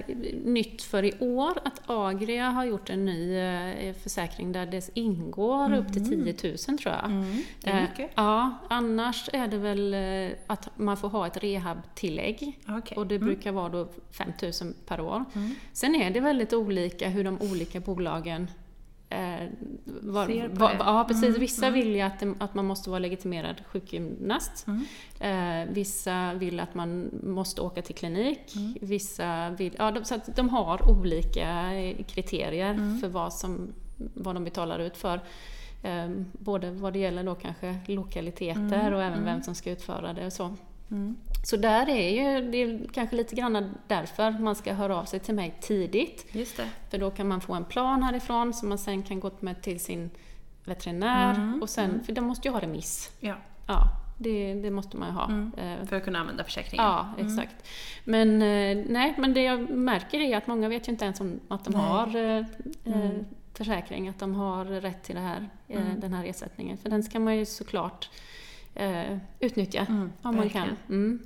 [0.46, 5.74] nytt för i år att Agria har gjort en ny eh, försäkring där det ingår
[5.78, 6.10] upp till
[6.42, 7.06] 10 000 tror jag.
[7.06, 7.38] Mm.
[7.64, 8.12] Det är Eh, mycket.
[8.16, 12.60] Ja, annars är det väl eh, att man får ha ett rehabtillägg.
[12.68, 12.98] Okej.
[12.98, 13.28] Och det Mm.
[13.28, 14.52] brukar vara då 5 000
[14.88, 15.26] per år.
[15.36, 15.56] Mm.
[15.74, 18.48] Sen är det väldigt olika hur de olika bolagen
[19.10, 19.48] eh,
[20.02, 20.76] var, var.
[20.80, 21.30] Ja, precis.
[21.30, 21.80] Mm, Vissa mm.
[21.80, 24.68] vill ju att, att man måste vara legitimerad sjukgymnast.
[24.68, 24.86] Mm.
[25.20, 28.56] Eh, vissa vill att man måste åka till klinik.
[28.56, 28.76] Mm.
[28.82, 29.76] Vissa vill...
[29.78, 33.00] Ja, de, så att de har olika eh, kriterier Mm.
[33.00, 35.22] för vad, som, vad de betalar ut för.
[35.84, 40.26] Eh, både vad det gäller då kanske lokaliteter och även vem som ska utföra det
[40.26, 40.56] och så.
[40.92, 41.18] Mm.
[41.44, 45.20] Så där är ju, det är kanske lite grann därför man ska höra av sig
[45.20, 46.26] till mig tidigt.
[46.32, 46.68] Just det.
[46.90, 49.80] För då kan man få en plan härifrån som man sen kan gå med till
[49.80, 50.10] sin
[50.66, 51.34] veterinär.
[51.36, 52.04] Mm, Och sen, mm.
[52.04, 53.12] för de måste ju ha remiss.
[53.20, 53.36] Ja,
[53.68, 53.84] Ja,
[54.18, 55.26] det, det måste man ju ha.
[55.26, 55.52] Mm.
[55.58, 56.86] Eh, för att kunna använda försäkringen.
[56.86, 57.68] Ja, exakt.
[58.04, 61.40] Men, eh, nej, men det jag märker är att många vet ju inte ens om
[61.48, 61.82] att de Nej.
[61.82, 62.38] har eh,
[62.86, 63.26] eh, Mm.
[63.54, 66.00] försäkring, att de har rätt till det här, Mm.
[66.00, 66.78] den här ersättningen.
[66.78, 68.10] För den ska man ju såklart
[68.80, 70.68] eh, utnyttja Mm, om man kan.
[70.90, 71.20] Mm.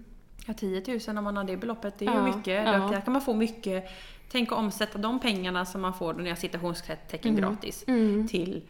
[0.48, 2.66] Ja, 10 000 om man har det beloppet, det är ju Ja, mycket.
[2.66, 2.72] ja.
[2.92, 3.86] Där kan man få mycket.
[4.32, 7.42] Tänk att omsätta de pengarna som man får, när jag citationstecken Mm.
[7.42, 8.28] gratis, Mm.
[8.28, 8.62] till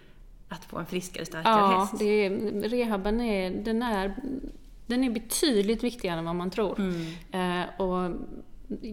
[0.50, 2.00] att få en friskare, starkare Ja, häst.
[2.00, 2.30] det
[2.68, 4.16] rehaben är, den är,
[4.88, 6.80] den är betydligt viktigare än vad man tror.
[6.80, 7.62] Mm.
[7.62, 8.12] Eh, och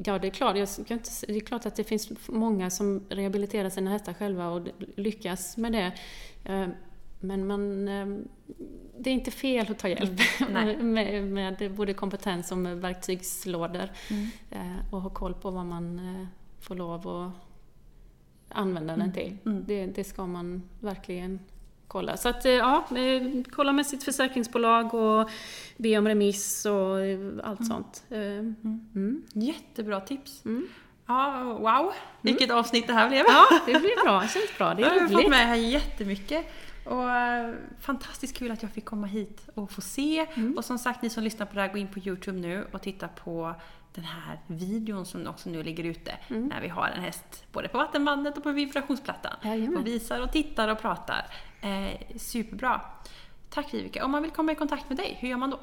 [0.05, 3.05] Ja, det är, klart, jag ska inte, det är klart att det finns många som
[3.09, 4.67] rehabiliterar sina hästar själva och
[4.97, 5.93] lyckas med det.
[7.21, 8.07] Men man, eh,
[8.99, 10.21] det är inte fel att ta hjälp
[10.53, 10.77] Nej.
[10.77, 13.89] med, med både kompetens med verktygslådor.
[14.11, 14.27] Mm.
[14.51, 16.27] Eh, Och ha koll på vad man eh,
[16.61, 17.33] får lov att
[18.59, 19.37] använda den till.
[19.47, 19.65] Mm.
[19.67, 21.41] Det, det ska man verkligen
[21.89, 22.17] kolla.
[22.17, 22.85] Så att, eh, ja,
[23.51, 25.31] kolla med sitt försäkringsbolag och
[25.77, 26.97] be om remiss och
[27.45, 28.05] allt sånt.
[28.11, 28.21] Eh,
[28.95, 29.23] Mm.
[29.33, 30.45] Jättebra tips.
[30.45, 30.67] Mm.
[31.07, 33.25] Ja, wow, vilket avsnitt det här blev.
[33.29, 34.21] Ja, det blir bra.
[34.21, 34.75] Det känns bra.
[34.75, 35.31] Det jag är har fått roligt.
[35.31, 36.47] med här jättemycket.
[36.85, 40.27] Och eh, fantastiskt kul att jag fick komma hit och få se.
[40.35, 40.57] Mm.
[40.57, 42.83] Och som sagt, ni som lyssnar på det här, gå in på Youtube nu och
[42.83, 43.55] titta på
[43.95, 46.15] den här videon som också nu ligger ute.
[46.29, 46.47] Mm.
[46.47, 49.33] När vi har en häst både på vattenbandet och på vibrationsplattan.
[49.43, 49.77] Jajamän.
[49.77, 51.27] Och visar och tittar och pratar.
[51.61, 52.81] Eh, superbra.
[53.51, 54.05] Tack Vivica.
[54.05, 55.61] Om man vill komma i kontakt med dig, hur gör man då?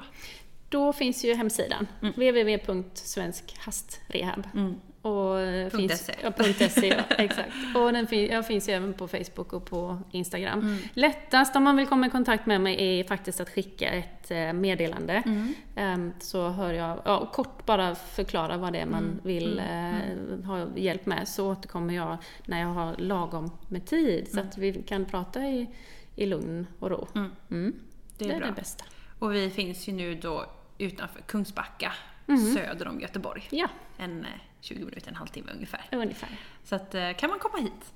[0.70, 2.14] Då finns ju hemsidan Mm.
[2.14, 4.48] www.svenskhastrehab.
[4.54, 4.76] Mm.
[5.08, 6.14] Och eh, finns, SE.
[6.24, 6.32] ja,
[6.70, 7.50] .se, ja, exakt.
[7.76, 10.60] Och den fin, jag finns ju även på Facebook och på Instagram.
[10.60, 10.78] Mm.
[10.94, 14.54] Lättast om man vill komma i kontakt med mig är faktiskt att skicka ett eh,
[14.54, 15.24] meddelande.
[15.26, 15.54] Mm.
[15.76, 19.20] Ehm, Så hör jag, ja, och kort bara förklara vad det är man Mm.
[19.24, 24.40] vill eh, ha hjälp med, så återkommer jag när jag har lagom med tid, så
[24.40, 25.68] att vi kan prata i,
[26.16, 27.08] i lugn och ro.
[27.16, 27.32] Mm.
[27.52, 27.80] Mm.
[28.18, 28.48] Det Det är är bra.
[28.48, 28.84] det bästa.
[29.20, 30.46] Och vi finns ju nu då
[30.78, 31.92] utanför Kungsbacka,
[32.30, 32.54] Mm.
[32.56, 33.48] söder om Göteborg.
[33.50, 33.68] Ja,
[33.98, 34.26] En
[34.68, 35.82] 20 minuter, en halvtimme ungefär.
[35.92, 36.30] ungefär.
[36.64, 37.94] Så att, eh, kan man komma hit.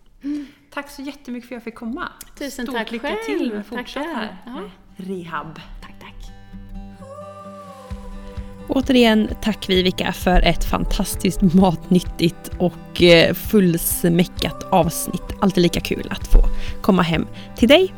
[0.73, 2.07] Tack så jättemycket för att jag fick komma.
[2.37, 3.39] Tusen Stort tack lycka själv.
[3.39, 4.37] till med fortsatt här.
[4.45, 4.51] Ja.
[4.51, 5.59] med Rehab.
[5.81, 6.31] Tack, tack.
[8.67, 15.23] Återigen tack Vivica för ett fantastiskt matnyttigt och eh, fullsmäckat avsnitt.
[15.41, 16.39] Alltid lika kul att få
[16.81, 17.93] komma hem till dig.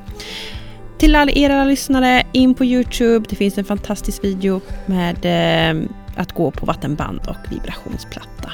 [0.98, 3.26] Till alla er alla lyssnare, in på Youtube.
[3.30, 8.52] Det finns en fantastisk video med eh, att gå på vattenband och vibrationsplatta.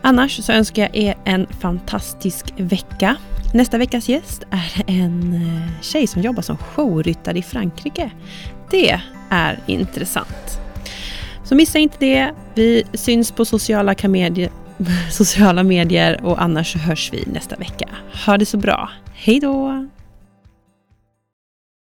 [0.00, 3.16] Annars så önskar jag er en fantastisk vecka.
[3.54, 8.10] Nästa veckas gäst är en eh, tjej som jobbar som showryttare i Frankrike.
[8.70, 9.00] Det
[9.30, 10.60] är intressant.
[11.44, 12.32] Så missa inte det.
[12.54, 13.94] Vi syns på sociala,
[15.10, 17.88] sociala medier och annars så hörs vi nästa vecka.
[18.26, 18.90] Ha det så bra.
[19.14, 19.88] Hej då!